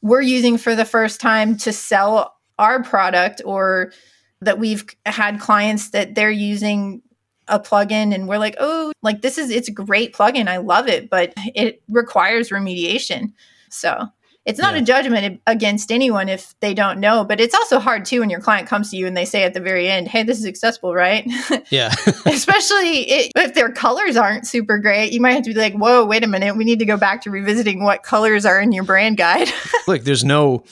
we're 0.00 0.22
using 0.22 0.56
for 0.56 0.74
the 0.74 0.84
first 0.84 1.20
time 1.20 1.56
to 1.58 1.72
sell 1.72 2.36
our 2.58 2.82
product 2.82 3.42
or 3.44 3.92
that 4.40 4.58
we've 4.58 4.84
had 5.04 5.40
clients 5.40 5.90
that 5.90 6.14
they're 6.14 6.30
using 6.30 7.02
a 7.48 7.60
plugin 7.60 8.14
and 8.14 8.28
we're 8.28 8.38
like, 8.38 8.56
oh, 8.58 8.92
like 9.02 9.22
this 9.22 9.38
is 9.38 9.50
it's 9.50 9.68
a 9.68 9.72
great 9.72 10.14
plugin. 10.14 10.48
I 10.48 10.56
love 10.58 10.88
it, 10.88 11.10
but 11.10 11.32
it 11.54 11.82
requires 11.88 12.50
remediation. 12.50 13.32
So 13.70 14.08
it's 14.46 14.60
not 14.60 14.74
yeah. 14.74 14.80
a 14.80 14.84
judgment 14.84 15.40
against 15.48 15.90
anyone 15.90 16.28
if 16.28 16.54
they 16.60 16.72
don't 16.72 17.00
know, 17.00 17.24
but 17.24 17.40
it's 17.40 17.54
also 17.54 17.80
hard 17.80 18.04
too 18.04 18.20
when 18.20 18.30
your 18.30 18.40
client 18.40 18.68
comes 18.68 18.90
to 18.90 18.96
you 18.96 19.04
and 19.04 19.16
they 19.16 19.24
say 19.24 19.42
at 19.42 19.54
the 19.54 19.60
very 19.60 19.88
end, 19.88 20.06
"Hey, 20.06 20.22
this 20.22 20.38
is 20.38 20.46
accessible, 20.46 20.94
right?" 20.94 21.28
Yeah. 21.70 21.92
Especially 22.26 23.30
if 23.34 23.54
their 23.54 23.72
colors 23.72 24.16
aren't 24.16 24.46
super 24.46 24.78
great, 24.78 25.12
you 25.12 25.20
might 25.20 25.32
have 25.32 25.42
to 25.42 25.52
be 25.52 25.58
like, 25.58 25.74
"Whoa, 25.74 26.04
wait 26.04 26.22
a 26.22 26.28
minute, 26.28 26.56
we 26.56 26.64
need 26.64 26.78
to 26.78 26.84
go 26.84 26.96
back 26.96 27.22
to 27.22 27.30
revisiting 27.30 27.82
what 27.82 28.04
colors 28.04 28.46
are 28.46 28.60
in 28.60 28.70
your 28.70 28.84
brand 28.84 29.16
guide." 29.16 29.48
Look, 29.88 30.04
there's 30.04 30.24
no 30.24 30.64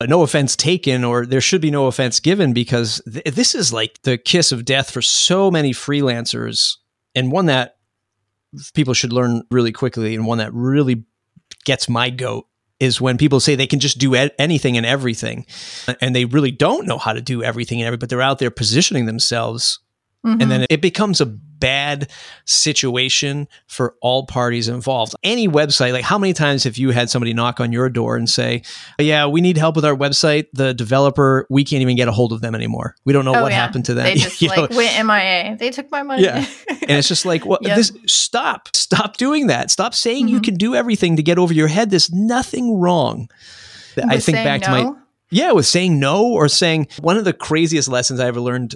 uh, 0.00 0.06
no 0.06 0.22
offense 0.22 0.56
taken 0.56 1.04
or 1.04 1.26
there 1.26 1.42
should 1.42 1.60
be 1.60 1.70
no 1.70 1.86
offense 1.86 2.20
given 2.20 2.54
because 2.54 3.02
th- 3.12 3.34
this 3.34 3.54
is 3.54 3.70
like 3.70 4.00
the 4.02 4.16
kiss 4.16 4.50
of 4.50 4.64
death 4.64 4.90
for 4.90 5.02
so 5.02 5.50
many 5.50 5.72
freelancers 5.72 6.76
and 7.14 7.30
one 7.30 7.46
that 7.46 7.76
people 8.72 8.94
should 8.94 9.12
learn 9.12 9.42
really 9.50 9.72
quickly 9.72 10.14
and 10.14 10.26
one 10.26 10.38
that 10.38 10.54
really 10.54 11.04
gets 11.64 11.86
my 11.86 12.08
goat 12.08 12.46
is 12.80 13.00
when 13.00 13.18
people 13.18 13.38
say 13.40 13.54
they 13.54 13.66
can 13.66 13.78
just 13.78 13.98
do 13.98 14.14
anything 14.14 14.76
and 14.76 14.86
everything 14.86 15.46
and 16.00 16.16
they 16.16 16.24
really 16.24 16.50
don't 16.50 16.86
know 16.86 16.98
how 16.98 17.12
to 17.12 17.20
do 17.20 17.42
everything 17.42 17.80
and 17.80 17.86
everything 17.86 18.00
but 18.00 18.08
they're 18.08 18.22
out 18.22 18.38
there 18.38 18.50
positioning 18.50 19.06
themselves 19.06 19.78
mm-hmm. 20.26 20.40
and 20.40 20.50
then 20.50 20.66
it 20.70 20.80
becomes 20.80 21.20
a 21.20 21.38
bad 21.60 22.10
situation 22.46 23.48
for 23.66 23.94
all 24.00 24.26
parties 24.26 24.68
involved. 24.68 25.14
Any 25.22 25.48
website, 25.48 25.92
like 25.92 26.04
how 26.04 26.18
many 26.18 26.32
times 26.32 26.64
have 26.64 26.76
you 26.76 26.90
had 26.90 27.10
somebody 27.10 27.32
knock 27.32 27.60
on 27.60 27.72
your 27.72 27.88
door 27.88 28.16
and 28.16 28.28
say, 28.28 28.62
Yeah, 28.98 29.26
we 29.26 29.40
need 29.40 29.56
help 29.56 29.76
with 29.76 29.84
our 29.84 29.94
website. 29.94 30.46
The 30.52 30.74
developer, 30.74 31.46
we 31.50 31.64
can't 31.64 31.82
even 31.82 31.96
get 31.96 32.08
a 32.08 32.12
hold 32.12 32.32
of 32.32 32.40
them 32.40 32.54
anymore. 32.54 32.96
We 33.04 33.12
don't 33.12 33.24
know 33.24 33.34
oh, 33.34 33.42
what 33.42 33.52
yeah. 33.52 33.58
happened 33.58 33.84
to 33.86 33.94
them. 33.94 34.04
They 34.04 34.14
just 34.16 34.42
like 34.42 34.70
know? 34.70 34.76
went 34.76 35.06
MIA. 35.06 35.56
They 35.58 35.70
took 35.70 35.90
my 35.90 36.02
money. 36.02 36.24
Yeah. 36.24 36.44
and 36.68 36.90
it's 36.90 37.08
just 37.08 37.24
like, 37.24 37.44
what 37.44 37.62
well, 37.62 37.68
yep. 37.68 37.76
this 37.76 37.92
stop. 38.06 38.74
Stop 38.74 39.16
doing 39.16 39.46
that. 39.48 39.70
Stop 39.70 39.94
saying 39.94 40.26
mm-hmm. 40.26 40.34
you 40.34 40.40
can 40.40 40.54
do 40.54 40.74
everything 40.74 41.16
to 41.16 41.22
get 41.22 41.38
over 41.38 41.52
your 41.52 41.68
head. 41.68 41.90
There's 41.90 42.10
nothing 42.10 42.78
wrong. 42.78 43.28
With 43.96 44.06
I 44.08 44.18
think 44.18 44.36
back 44.36 44.62
no? 44.62 44.66
to 44.66 44.72
my 44.72 45.00
yeah, 45.30 45.52
with 45.52 45.66
saying 45.66 45.98
no 46.00 46.26
or 46.26 46.48
saying 46.48 46.88
one 47.00 47.16
of 47.16 47.24
the 47.24 47.32
craziest 47.32 47.88
lessons 47.88 48.18
I 48.18 48.26
ever 48.26 48.40
learned 48.40 48.74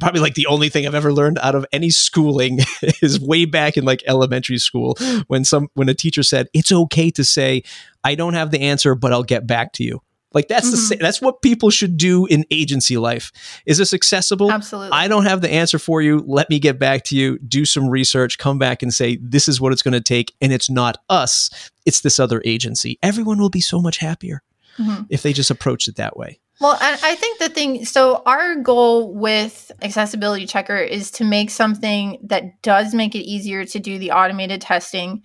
probably 0.00 0.20
like 0.20 0.34
the 0.34 0.46
only 0.46 0.68
thing 0.68 0.86
I've 0.86 0.94
ever 0.94 1.12
learned 1.12 1.38
out 1.40 1.54
of 1.54 1.66
any 1.72 1.90
schooling 1.90 2.60
is 3.02 3.20
way 3.20 3.44
back 3.44 3.76
in 3.76 3.84
like 3.84 4.02
elementary 4.06 4.58
school 4.58 4.96
when 5.26 5.44
some 5.44 5.68
when 5.74 5.88
a 5.88 5.94
teacher 5.94 6.22
said 6.22 6.48
it's 6.52 6.72
okay 6.72 7.10
to 7.12 7.24
say 7.24 7.62
I 8.04 8.14
don't 8.14 8.34
have 8.34 8.50
the 8.50 8.60
answer 8.60 8.94
but 8.94 9.12
I'll 9.12 9.22
get 9.22 9.46
back 9.46 9.72
to 9.74 9.84
you. 9.84 10.00
Like 10.34 10.48
that's 10.48 10.68
mm-hmm. 10.68 10.88
the 10.90 10.96
that's 10.96 11.22
what 11.22 11.40
people 11.40 11.70
should 11.70 11.96
do 11.96 12.26
in 12.26 12.44
agency 12.50 12.96
life. 12.98 13.32
Is 13.64 13.78
this 13.78 13.94
accessible? 13.94 14.52
Absolutely. 14.52 14.92
I 14.92 15.08
don't 15.08 15.24
have 15.24 15.40
the 15.40 15.50
answer 15.50 15.78
for 15.78 16.02
you. 16.02 16.22
Let 16.26 16.50
me 16.50 16.58
get 16.58 16.78
back 16.78 17.04
to 17.04 17.16
you. 17.16 17.38
Do 17.38 17.64
some 17.64 17.88
research. 17.88 18.36
Come 18.36 18.58
back 18.58 18.82
and 18.82 18.92
say 18.92 19.16
this 19.22 19.48
is 19.48 19.60
what 19.60 19.72
it's 19.72 19.82
going 19.82 19.94
to 19.94 20.00
take, 20.00 20.34
and 20.40 20.52
it's 20.52 20.68
not 20.68 20.98
us. 21.08 21.70
It's 21.86 22.02
this 22.02 22.18
other 22.18 22.42
agency. 22.44 22.98
Everyone 23.02 23.38
will 23.38 23.48
be 23.48 23.62
so 23.62 23.80
much 23.80 23.98
happier 23.98 24.42
mm-hmm. 24.78 25.02
if 25.10 25.22
they 25.22 25.32
just 25.32 25.50
approach 25.50 25.88
it 25.88 25.96
that 25.96 26.16
way. 26.16 26.40
Well, 26.60 26.76
I 26.80 27.14
think 27.14 27.38
the 27.38 27.48
thing, 27.48 27.84
so 27.84 28.20
our 28.26 28.56
goal 28.56 29.14
with 29.14 29.70
Accessibility 29.80 30.44
Checker 30.44 30.78
is 30.78 31.12
to 31.12 31.24
make 31.24 31.50
something 31.50 32.18
that 32.24 32.62
does 32.62 32.94
make 32.94 33.14
it 33.14 33.20
easier 33.20 33.64
to 33.64 33.78
do 33.78 33.96
the 33.96 34.10
automated 34.10 34.60
testing, 34.60 35.22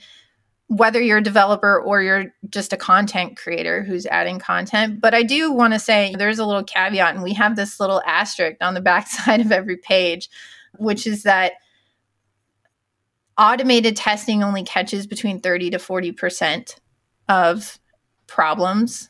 whether 0.68 1.02
you're 1.02 1.18
a 1.18 1.24
developer 1.24 1.82
or 1.82 2.04
you're 2.04 2.26
just 2.50 2.72
a 2.72 2.78
content 2.78 3.36
creator 3.36 3.82
who's 3.82 4.06
adding 4.06 4.38
content. 4.38 5.02
But 5.02 5.16
I 5.16 5.24
do 5.24 5.52
want 5.52 5.74
to 5.74 5.80
say 5.80 6.14
there's 6.16 6.38
a 6.38 6.46
little 6.46 6.64
caveat, 6.64 7.16
and 7.16 7.24
we 7.24 7.34
have 7.34 7.56
this 7.56 7.80
little 7.80 8.04
asterisk 8.06 8.58
on 8.62 8.76
the 8.76 8.82
backside 8.82 9.42
of 9.42 9.52
every 9.52 9.78
page, 9.78 10.30
which 10.78 11.08
is 11.08 11.24
that 11.24 11.54
automated 13.40 13.96
testing 13.96 14.44
only 14.44 14.64
catches 14.64 15.08
between 15.08 15.42
30 15.42 15.72
to 15.72 15.78
40% 15.80 16.76
of 17.28 17.80
problems 18.28 19.10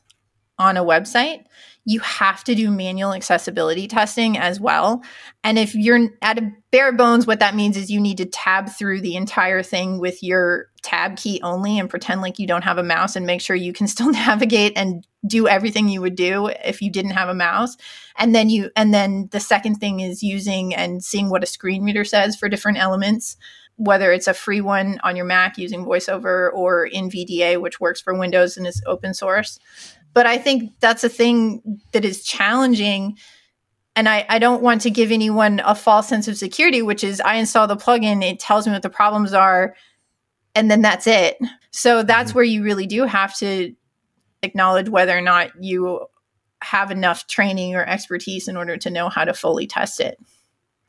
on 0.59 0.77
a 0.77 0.83
website 0.83 1.45
you 1.85 1.99
have 1.99 2.43
to 2.45 2.55
do 2.55 2.71
manual 2.71 3.13
accessibility 3.13 3.87
testing 3.87 4.37
as 4.37 4.59
well. 4.59 5.03
And 5.43 5.59
if 5.59 5.75
you're 5.75 6.09
at 6.21 6.39
a 6.39 6.51
bare 6.71 6.93
bones, 6.93 7.27
what 7.27 7.39
that 7.39 7.55
means 7.55 7.75
is 7.75 7.91
you 7.91 7.99
need 7.99 8.17
to 8.17 8.25
tab 8.25 8.69
through 8.69 9.01
the 9.01 9.15
entire 9.15 9.61
thing 9.61 9.99
with 9.99 10.23
your 10.23 10.67
tab 10.81 11.17
key 11.17 11.41
only 11.43 11.77
and 11.77 11.89
pretend 11.89 12.21
like 12.21 12.39
you 12.39 12.47
don't 12.47 12.63
have 12.63 12.77
a 12.77 12.83
mouse 12.83 13.15
and 13.15 13.25
make 13.25 13.41
sure 13.41 13.55
you 13.55 13.73
can 13.73 13.87
still 13.93 14.11
navigate 14.11 14.73
and 14.77 15.05
do 15.27 15.47
everything 15.47 15.89
you 15.89 16.01
would 16.01 16.15
do 16.15 16.47
if 16.63 16.81
you 16.81 16.89
didn't 16.89 17.11
have 17.11 17.29
a 17.29 17.33
mouse. 17.33 17.75
And 18.17 18.33
then 18.33 18.49
you, 18.49 18.69
and 18.75 18.93
then 18.93 19.27
the 19.31 19.39
second 19.39 19.75
thing 19.75 19.99
is 19.99 20.23
using 20.23 20.73
and 20.73 21.03
seeing 21.03 21.29
what 21.29 21.43
a 21.43 21.47
screen 21.47 21.83
reader 21.83 22.05
says 22.05 22.35
for 22.35 22.47
different 22.47 22.77
elements 22.77 23.37
whether 23.77 24.11
it's 24.11 24.27
a 24.27 24.35
free 24.35 24.61
one 24.61 24.99
on 25.03 25.15
your 25.15 25.25
Mac 25.25 25.57
using 25.57 25.83
VoiceOver 25.83 26.53
or 26.53 26.87
NVDA, 26.93 27.59
which 27.59 27.79
works 27.79 27.99
for 27.99 28.13
Windows 28.13 28.55
and 28.55 28.67
is 28.67 28.83
open 28.85 29.15
source. 29.15 29.59
But 30.13 30.27
I 30.27 30.37
think 30.37 30.79
that's 30.79 31.03
a 31.03 31.09
thing 31.09 31.81
that 31.91 32.05
is 32.05 32.23
challenging. 32.23 33.17
And 33.95 34.07
I, 34.07 34.25
I 34.29 34.39
don't 34.39 34.61
want 34.61 34.81
to 34.81 34.89
give 34.89 35.11
anyone 35.11 35.61
a 35.65 35.75
false 35.75 36.07
sense 36.07 36.27
of 36.27 36.37
security, 36.37 36.81
which 36.81 37.03
is 37.03 37.21
I 37.21 37.35
install 37.35 37.67
the 37.67 37.77
plugin, 37.77 38.23
it 38.23 38.39
tells 38.39 38.65
me 38.65 38.73
what 38.73 38.81
the 38.81 38.89
problems 38.89 39.33
are, 39.33 39.75
and 40.55 40.69
then 40.69 40.81
that's 40.81 41.07
it. 41.07 41.37
So 41.71 42.03
that's 42.03 42.29
mm-hmm. 42.29 42.37
where 42.37 42.45
you 42.45 42.63
really 42.63 42.85
do 42.85 43.03
have 43.05 43.35
to 43.37 43.73
acknowledge 44.43 44.89
whether 44.89 45.17
or 45.17 45.21
not 45.21 45.51
you 45.59 46.05
have 46.61 46.91
enough 46.91 47.27
training 47.27 47.75
or 47.75 47.85
expertise 47.85 48.47
in 48.47 48.55
order 48.55 48.77
to 48.77 48.89
know 48.89 49.09
how 49.09 49.25
to 49.25 49.33
fully 49.33 49.67
test 49.67 49.99
it. 49.99 50.17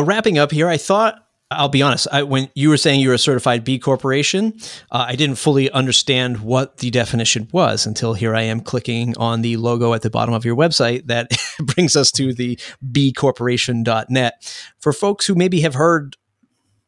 Wrapping 0.00 0.38
up 0.38 0.50
here, 0.50 0.68
I 0.68 0.76
thought 0.76 1.23
I'll 1.50 1.68
be 1.68 1.82
honest. 1.82 2.08
I, 2.10 2.22
when 2.22 2.48
you 2.54 2.68
were 2.68 2.76
saying 2.76 3.00
you 3.00 3.08
were 3.08 3.14
a 3.14 3.18
certified 3.18 3.64
B 3.64 3.78
corporation, 3.78 4.54
uh, 4.90 5.06
I 5.08 5.16
didn't 5.16 5.36
fully 5.36 5.70
understand 5.70 6.40
what 6.40 6.78
the 6.78 6.90
definition 6.90 7.48
was 7.52 7.86
until 7.86 8.14
here 8.14 8.34
I 8.34 8.42
am 8.42 8.60
clicking 8.60 9.16
on 9.18 9.42
the 9.42 9.56
logo 9.56 9.92
at 9.94 10.02
the 10.02 10.10
bottom 10.10 10.34
of 10.34 10.44
your 10.44 10.56
website 10.56 11.06
that 11.06 11.30
brings 11.60 11.96
us 11.96 12.10
to 12.12 12.32
the 12.32 12.58
bcorporation.net. 12.84 14.64
For 14.78 14.92
folks 14.92 15.26
who 15.26 15.34
maybe 15.34 15.60
have 15.60 15.74
heard 15.74 16.16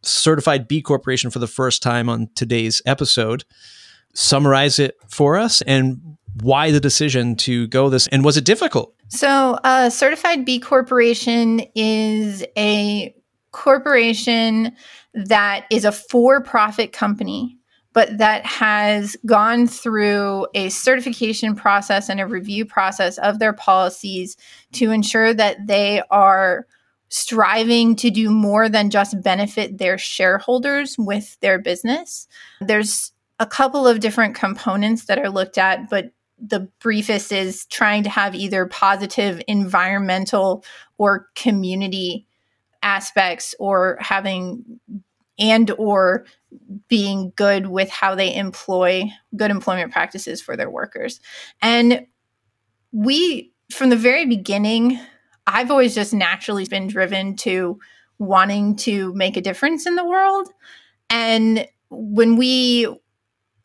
certified 0.03 0.69
B 0.69 0.83
corporation 0.83 1.31
for 1.31 1.39
the 1.39 1.47
first 1.47 1.83
time 1.83 2.09
on 2.09 2.29
today's 2.35 2.81
episode, 2.87 3.45
summarize 4.15 4.79
it 4.79 4.97
for 5.09 5.37
us 5.37 5.63
and 5.63 6.17
why 6.43 6.71
the 6.71 6.81
decision 6.81 7.37
to 7.37 7.67
go 7.69 7.89
this 7.89 8.07
and 8.09 8.25
was 8.25 8.37
it 8.37 8.45
difficult? 8.45 8.95
So, 9.09 9.59
uh, 9.63 9.91
certified 9.91 10.45
B 10.45 10.59
corporation 10.59 11.61
is 11.75 12.45
a 12.57 13.15
corporation 13.57 14.71
that 15.15 15.65
is 15.71 15.87
a 15.87 15.91
for 15.91 16.43
profit 16.43 16.93
company, 16.93 17.57
but 17.95 18.19
that 18.19 18.45
has 18.45 19.17
gone 19.25 19.67
through 19.67 20.47
a 20.55 20.69
certification 20.69 21.55
process 21.57 22.11
and 22.11 22.21
a 22.21 22.27
review 22.27 22.67
process 22.67 23.17
of 23.19 23.39
their 23.39 23.55
policies 23.55 24.37
to 24.73 24.91
ensure 24.91 25.33
that 25.33 25.67
they 25.67 26.03
are 26.11 26.67
striving 27.09 27.97
to 27.97 28.11
do 28.11 28.31
more 28.31 28.69
than 28.69 28.91
just 28.91 29.23
benefit 29.23 29.79
their 29.79 29.97
shareholders 29.97 30.97
with 30.99 31.41
their 31.41 31.59
business. 31.59 32.29
There's 32.61 33.13
a 33.39 33.47
couple 33.47 33.89
of 33.89 34.01
different 34.01 34.35
components 34.35 35.07
that 35.07 35.19
are 35.19 35.31
looked 35.31 35.57
at, 35.57 35.89
but 35.89 36.11
the 36.39 36.69
briefest 36.81 37.33
is 37.33 37.65
trying 37.67 38.03
to 38.03 38.11
have 38.11 38.35
either 38.35 38.67
positive 38.67 39.41
environmental 39.49 40.63
or 40.99 41.29
community 41.35 42.27
aspects 42.83 43.55
or 43.59 43.99
having 44.01 44.81
and 45.39 45.71
or 45.73 46.25
being 46.89 47.33
good 47.37 47.67
with 47.67 47.91
how 47.91 48.15
they 48.15 48.35
employ 48.35 49.05
good 49.37 49.51
employment 49.51 49.93
practices 49.93 50.41
for 50.41 50.57
their 50.57 50.71
workers. 50.71 51.21
And 51.61 52.07
we 52.93 53.53
from 53.71 53.91
the 53.91 53.97
very 53.97 54.27
beginning 54.27 54.99
I've 55.47 55.71
always 55.71 55.95
just 55.95 56.13
naturally 56.13 56.65
been 56.65 56.89
driven 56.89 57.37
to 57.37 57.79
wanting 58.19 58.77
to 58.77 59.13
make 59.15 59.37
a 59.37 59.41
difference 59.41 59.87
in 59.87 59.95
the 59.95 60.05
world. 60.05 60.49
And 61.09 61.69
when 61.89 62.37
we 62.37 62.89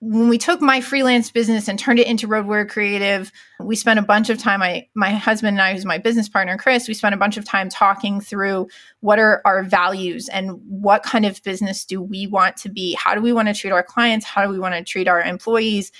when 0.03 0.29
we 0.29 0.39
took 0.39 0.61
my 0.61 0.81
freelance 0.81 1.29
business 1.29 1.67
and 1.67 1.77
turned 1.77 1.99
it 1.99 2.07
into 2.07 2.25
Road 2.25 2.69
Creative, 2.69 3.31
we 3.59 3.75
spent 3.75 3.99
a 3.99 4.01
bunch 4.01 4.31
of 4.31 4.39
time. 4.39 4.63
I, 4.63 4.87
my 4.95 5.11
husband 5.11 5.59
and 5.59 5.61
I, 5.61 5.73
who's 5.73 5.85
my 5.85 5.99
business 5.99 6.27
partner, 6.27 6.57
Chris, 6.57 6.87
we 6.87 6.95
spent 6.95 7.13
a 7.13 7.19
bunch 7.19 7.37
of 7.37 7.45
time 7.45 7.69
talking 7.69 8.19
through 8.19 8.67
what 9.01 9.19
are 9.19 9.43
our 9.45 9.61
values 9.61 10.27
and 10.27 10.53
what 10.67 11.03
kind 11.03 11.23
of 11.23 11.43
business 11.43 11.85
do 11.85 12.01
we 12.01 12.25
want 12.25 12.57
to 12.57 12.69
be? 12.69 12.93
How 12.95 13.13
do 13.13 13.21
we 13.21 13.31
want 13.31 13.47
to 13.49 13.53
treat 13.53 13.69
our 13.69 13.83
clients? 13.83 14.25
How 14.25 14.43
do 14.43 14.49
we 14.49 14.57
want 14.57 14.73
to 14.73 14.83
treat 14.83 15.07
our 15.07 15.21
employees? 15.21 15.91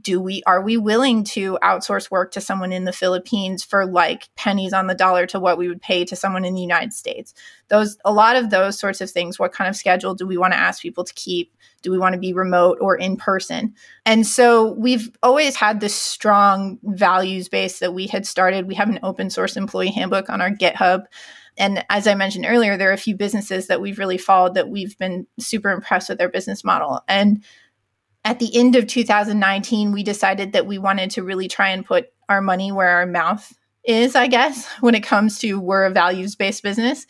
Do 0.00 0.20
we 0.20 0.44
are 0.46 0.62
we 0.62 0.76
willing 0.76 1.24
to 1.24 1.58
outsource 1.64 2.12
work 2.12 2.30
to 2.32 2.40
someone 2.40 2.70
in 2.70 2.84
the 2.84 2.92
Philippines 2.92 3.64
for 3.64 3.86
like 3.86 4.28
pennies 4.36 4.72
on 4.72 4.86
the 4.86 4.94
dollar 4.94 5.26
to 5.26 5.40
what 5.40 5.58
we 5.58 5.66
would 5.66 5.82
pay 5.82 6.04
to 6.04 6.14
someone 6.14 6.44
in 6.44 6.54
the 6.54 6.60
United 6.60 6.92
States? 6.92 7.34
Those 7.66 7.98
a 8.04 8.12
lot 8.12 8.36
of 8.36 8.50
those 8.50 8.78
sorts 8.78 9.00
of 9.00 9.10
things. 9.10 9.40
What 9.40 9.52
kind 9.52 9.68
of 9.68 9.74
schedule 9.74 10.14
do 10.14 10.28
we 10.28 10.36
want 10.36 10.52
to 10.52 10.60
ask 10.60 10.80
people 10.80 11.02
to 11.02 11.14
keep? 11.14 11.52
Do 11.82 11.90
we 11.90 11.98
want 11.98 12.14
to 12.14 12.18
be 12.18 12.32
remote 12.32 12.78
or 12.80 12.96
in 12.96 13.16
person? 13.16 13.74
And 14.06 14.26
so 14.26 14.72
we've 14.72 15.10
always 15.22 15.56
had 15.56 15.80
this 15.80 15.94
strong 15.94 16.78
values 16.82 17.48
base 17.48 17.78
that 17.80 17.94
we 17.94 18.06
had 18.06 18.26
started. 18.26 18.66
We 18.66 18.74
have 18.74 18.88
an 18.88 19.00
open 19.02 19.30
source 19.30 19.56
employee 19.56 19.90
handbook 19.90 20.30
on 20.30 20.40
our 20.40 20.50
GitHub. 20.50 21.04
And 21.58 21.84
as 21.90 22.06
I 22.06 22.14
mentioned 22.14 22.46
earlier, 22.48 22.76
there 22.76 22.90
are 22.90 22.94
a 22.94 22.98
few 22.98 23.16
businesses 23.16 23.66
that 23.66 23.80
we've 23.80 23.98
really 23.98 24.18
followed 24.18 24.54
that 24.54 24.68
we've 24.68 24.96
been 24.98 25.26
super 25.38 25.70
impressed 25.70 26.08
with 26.08 26.18
their 26.18 26.30
business 26.30 26.64
model. 26.64 27.02
And 27.08 27.44
at 28.24 28.38
the 28.38 28.54
end 28.56 28.76
of 28.76 28.86
2019, 28.86 29.92
we 29.92 30.02
decided 30.02 30.52
that 30.52 30.66
we 30.66 30.78
wanted 30.78 31.10
to 31.12 31.22
really 31.22 31.48
try 31.48 31.68
and 31.68 31.84
put 31.84 32.06
our 32.28 32.40
money 32.40 32.72
where 32.72 32.88
our 32.88 33.06
mouth 33.06 33.52
is, 33.84 34.14
I 34.14 34.28
guess, 34.28 34.66
when 34.80 34.94
it 34.94 35.02
comes 35.02 35.38
to 35.40 35.58
we're 35.58 35.84
a 35.84 35.90
values 35.90 36.36
based 36.36 36.62
business. 36.62 37.06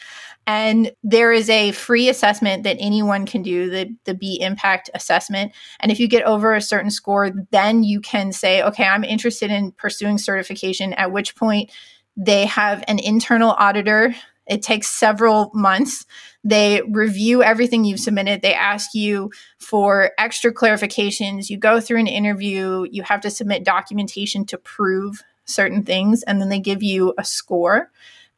And 0.46 0.90
there 1.04 1.32
is 1.32 1.48
a 1.48 1.70
free 1.72 2.08
assessment 2.08 2.64
that 2.64 2.76
anyone 2.80 3.26
can 3.26 3.42
do, 3.42 3.70
the, 3.70 3.94
the 4.04 4.14
B 4.14 4.40
impact 4.40 4.90
assessment. 4.94 5.52
And 5.78 5.92
if 5.92 6.00
you 6.00 6.08
get 6.08 6.24
over 6.24 6.54
a 6.54 6.60
certain 6.60 6.90
score, 6.90 7.30
then 7.52 7.84
you 7.84 8.00
can 8.00 8.32
say, 8.32 8.62
okay, 8.62 8.84
I'm 8.84 9.04
interested 9.04 9.50
in 9.50 9.72
pursuing 9.72 10.18
certification, 10.18 10.94
at 10.94 11.12
which 11.12 11.36
point 11.36 11.70
they 12.16 12.46
have 12.46 12.82
an 12.88 12.98
internal 12.98 13.52
auditor. 13.52 14.14
It 14.48 14.62
takes 14.62 14.88
several 14.88 15.52
months. 15.54 16.04
They 16.42 16.82
review 16.90 17.44
everything 17.44 17.84
you've 17.84 18.00
submitted. 18.00 18.42
They 18.42 18.54
ask 18.54 18.94
you 18.94 19.30
for 19.60 20.10
extra 20.18 20.52
clarifications. 20.52 21.48
You 21.48 21.56
go 21.56 21.80
through 21.80 22.00
an 22.00 22.08
interview. 22.08 22.86
You 22.90 23.04
have 23.04 23.20
to 23.20 23.30
submit 23.30 23.64
documentation 23.64 24.44
to 24.46 24.58
prove 24.58 25.22
certain 25.44 25.82
things, 25.82 26.22
and 26.22 26.40
then 26.40 26.48
they 26.48 26.60
give 26.60 26.82
you 26.82 27.14
a 27.18 27.24
score. 27.24 27.90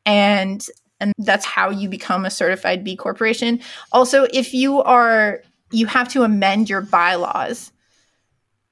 And 0.07 0.65
and 1.01 1.13
that's 1.19 1.45
how 1.45 1.71
you 1.71 1.89
become 1.89 2.25
a 2.25 2.31
certified 2.31 2.85
B 2.85 2.97
corporation. 2.97 3.61
Also, 3.93 4.27
if 4.33 4.55
you 4.55 4.81
are 4.83 5.43
you 5.71 5.87
have 5.87 6.09
to 6.09 6.23
amend 6.23 6.71
your 6.71 6.81
bylaws. 6.81 7.73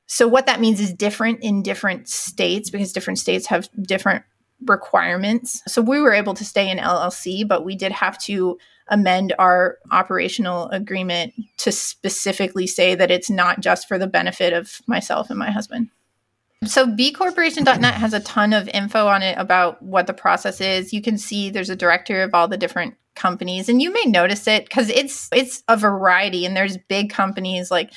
So 0.07 0.29
what 0.29 0.47
that 0.47 0.61
means 0.61 0.81
is 0.81 0.93
different 0.93 1.41
in 1.41 1.63
different 1.63 2.09
states 2.09 2.71
because 2.71 2.93
different 2.93 3.19
states 3.19 3.47
have 3.47 3.69
different 3.83 4.25
requirements. 4.67 5.63
So 5.67 5.83
we 5.83 6.01
were 6.01 6.13
able 6.13 6.35
to 6.35 6.45
stay 6.45 6.71
in 6.71 6.79
LLC, 6.79 7.47
but 7.47 7.65
we 7.65 7.75
did 7.75 7.93
have 7.93 8.19
to 8.25 8.59
amend 8.89 9.35
our 9.39 9.79
operational 9.91 10.69
agreement 10.69 11.33
to 11.59 11.73
specifically 11.73 12.67
say 12.67 12.95
that 12.95 13.11
it's 13.11 13.31
not 13.31 13.61
just 13.61 13.89
for 13.89 13.99
the 13.99 14.07
benefit 14.07 14.53
of 14.53 14.81
myself 14.87 15.31
and 15.31 15.39
my 15.39 15.51
husband. 15.51 15.89
So 16.65 16.87
bcorporation.net 16.87 17.95
has 17.95 18.15
a 18.15 18.21
ton 18.21 18.53
of 18.53 18.69
info 18.69 19.07
on 19.07 19.23
it 19.23 19.37
about 19.37 19.83
what 19.83 20.07
the 20.07 20.15
process 20.15 20.61
is. 20.61 20.93
You 20.93 21.03
can 21.03 21.19
see 21.19 21.51
there's 21.51 21.71
a 21.71 21.77
directory 21.77 22.23
of 22.23 22.35
all 22.35 22.49
the 22.49 22.57
different 22.57 22.95
companies 23.15 23.69
and 23.69 23.83
you 23.83 23.93
may 23.93 24.05
notice 24.07 24.47
it 24.47 24.71
cuz 24.71 24.89
it's 24.89 25.29
it's 25.33 25.63
a 25.69 25.77
variety 25.77 26.47
and 26.47 26.57
there's 26.57 26.79
big 26.89 27.11
companies 27.11 27.71
like 27.71 27.93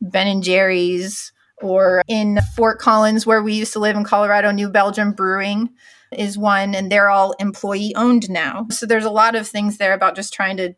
Ben 0.00 0.28
and 0.28 0.42
Jerry's 0.42 1.32
or 1.60 2.02
in 2.06 2.38
Fort 2.54 2.78
Collins 2.78 3.26
where 3.26 3.42
we 3.42 3.54
used 3.54 3.72
to 3.72 3.80
live 3.80 3.96
in 3.96 4.04
Colorado 4.04 4.52
New 4.52 4.68
Belgium 4.68 5.12
Brewing 5.12 5.70
is 6.12 6.38
one 6.38 6.74
and 6.74 6.92
they're 6.92 7.10
all 7.10 7.32
employee 7.40 7.94
owned 7.96 8.30
now. 8.30 8.66
So 8.70 8.86
there's 8.86 9.04
a 9.04 9.10
lot 9.10 9.34
of 9.34 9.48
things 9.48 9.78
there 9.78 9.94
about 9.94 10.14
just 10.14 10.32
trying 10.32 10.56
to 10.58 10.74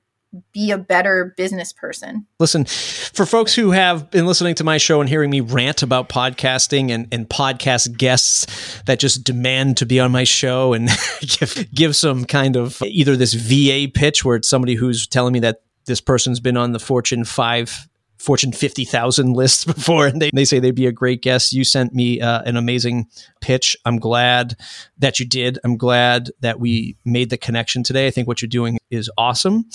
be 0.53 0.71
a 0.71 0.79
better 0.79 1.35
business 1.37 1.73
person. 1.73 2.27
Listen, 2.39 2.65
for 2.65 3.27
folks 3.27 3.55
who 3.55 3.71
have 3.71 4.11
been 4.11 4.27
listening 4.27 4.55
to 4.57 4.65
my 4.65 4.79
show 4.79 5.01
and 5.01 5.09
hearing 5.09 5.31
me 5.31 5.41
rant 5.41 5.83
about 5.83 6.09
podcasting 6.09 6.91
and, 6.91 7.09
and 7.13 7.29
podcast 7.29 7.97
guests 7.97 8.47
that 8.87 8.99
just 8.99 9.25
demand 9.25 9.77
to 9.79 9.87
be 9.87 10.01
on 10.01 10.13
my 10.13 10.25
show 10.25 10.73
and 10.73 10.89
give, 11.21 11.69
give 11.73 11.97
some 11.97 12.25
kind 12.25 12.57
of 12.57 12.81
either 12.83 13.17
this 13.17 13.35
VA 13.35 13.91
pitch 13.93 14.25
where 14.25 14.37
it's 14.37 14.49
somebody 14.49 14.75
who's 14.75 15.07
telling 15.07 15.33
me 15.33 15.41
that 15.41 15.63
this 15.87 16.01
person's 16.01 16.41
been 16.41 16.57
on 16.57 16.73
the 16.73 16.79
Fortune 16.79 17.25
5 17.25 17.89
Fortune 18.19 18.53
50,000 18.53 19.33
lists 19.33 19.65
before, 19.75 20.07
and 20.07 20.21
they, 20.21 20.31
they 20.35 20.45
say 20.45 20.59
they'd 20.59 20.75
be 20.75 20.87
a 20.87 20.93
great 20.93 21.23
guest. 21.23 21.53
You 21.53 21.65
sent 21.65 21.95
me 21.95 22.21
uh, 22.21 22.43
an 22.43 22.57
amazing 22.57 23.09
pitch. 23.41 23.77
I'm 23.85 23.99
glad 23.99 24.57
that 24.99 25.19
you 25.19 25.27
did. 25.27 25.59
I'm 25.65 25.77
glad 25.77 26.31
that 26.41 26.61
we 26.61 26.97
made 27.05 27.31
the 27.31 27.37
connection 27.37 27.83
today. 27.83 28.07
I 28.07 28.11
think 28.11 28.29
what 28.29 28.41
you're 28.41 28.49
doing 28.49 28.79
is 28.91 29.11
awesome. 29.19 29.67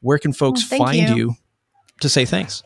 Where 0.00 0.18
can 0.18 0.32
folks 0.32 0.68
well, 0.70 0.80
find 0.80 1.08
you. 1.10 1.16
you 1.16 1.34
to 2.00 2.08
say 2.08 2.24
thanks? 2.24 2.62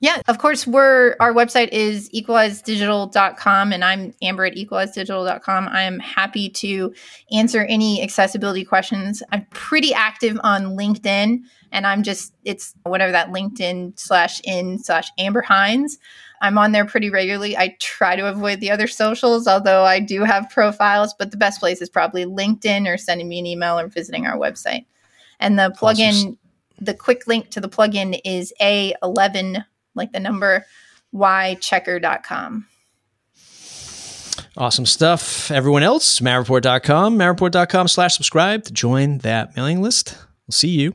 Yeah, 0.00 0.20
of 0.28 0.36
course, 0.36 0.66
we're 0.66 1.16
our 1.20 1.32
website 1.32 1.70
is 1.72 2.10
equalizedigital.com 2.10 3.72
and 3.72 3.82
I'm 3.82 4.12
Amber 4.20 4.44
at 4.44 4.54
equalizedigital.com. 4.54 5.68
I 5.68 5.82
am 5.82 6.00
happy 6.00 6.50
to 6.50 6.92
answer 7.32 7.62
any 7.62 8.02
accessibility 8.02 8.62
questions. 8.62 9.22
I'm 9.32 9.46
pretty 9.52 9.94
active 9.94 10.38
on 10.42 10.76
LinkedIn 10.76 11.40
and 11.72 11.86
I'm 11.86 12.02
just 12.02 12.34
it's 12.44 12.74
whatever 12.84 13.12
that 13.12 13.28
LinkedIn 13.28 13.98
slash 13.98 14.40
in 14.44 14.78
slash 14.78 15.10
Amber 15.18 15.42
Hinds. 15.42 15.98
I'm 16.40 16.58
on 16.58 16.72
there 16.72 16.84
pretty 16.84 17.08
regularly. 17.08 17.56
I 17.56 17.76
try 17.80 18.14
to 18.16 18.28
avoid 18.28 18.60
the 18.60 18.70
other 18.70 18.86
socials, 18.86 19.46
although 19.46 19.84
I 19.84 20.00
do 20.00 20.22
have 20.24 20.50
profiles, 20.50 21.14
but 21.14 21.30
the 21.30 21.36
best 21.36 21.60
place 21.60 21.80
is 21.80 21.88
probably 21.88 22.26
LinkedIn 22.26 22.86
or 22.86 22.98
sending 22.98 23.28
me 23.28 23.38
an 23.38 23.46
email 23.46 23.78
or 23.78 23.86
visiting 23.88 24.26
our 24.26 24.36
website. 24.36 24.84
And 25.40 25.58
the 25.58 25.74
plugin, 25.78 26.10
awesome. 26.10 26.38
the 26.78 26.94
quick 26.94 27.26
link 27.26 27.50
to 27.50 27.60
the 27.60 27.68
plugin 27.68 28.20
is 28.24 28.52
A11 28.60 29.64
like 29.94 30.12
the 30.12 30.20
number 30.20 30.66
ychecker.com. 31.14 32.66
Awesome 34.58 34.86
stuff. 34.86 35.50
Everyone 35.50 35.82
else, 35.82 36.20
mavreport.com, 36.20 37.18
mavreport.com 37.18 37.88
slash 37.88 38.14
subscribe 38.14 38.64
to 38.64 38.72
join 38.72 39.18
that 39.18 39.56
mailing 39.56 39.82
list. 39.82 40.16
We'll 40.46 40.52
see 40.52 40.68
you 40.68 40.94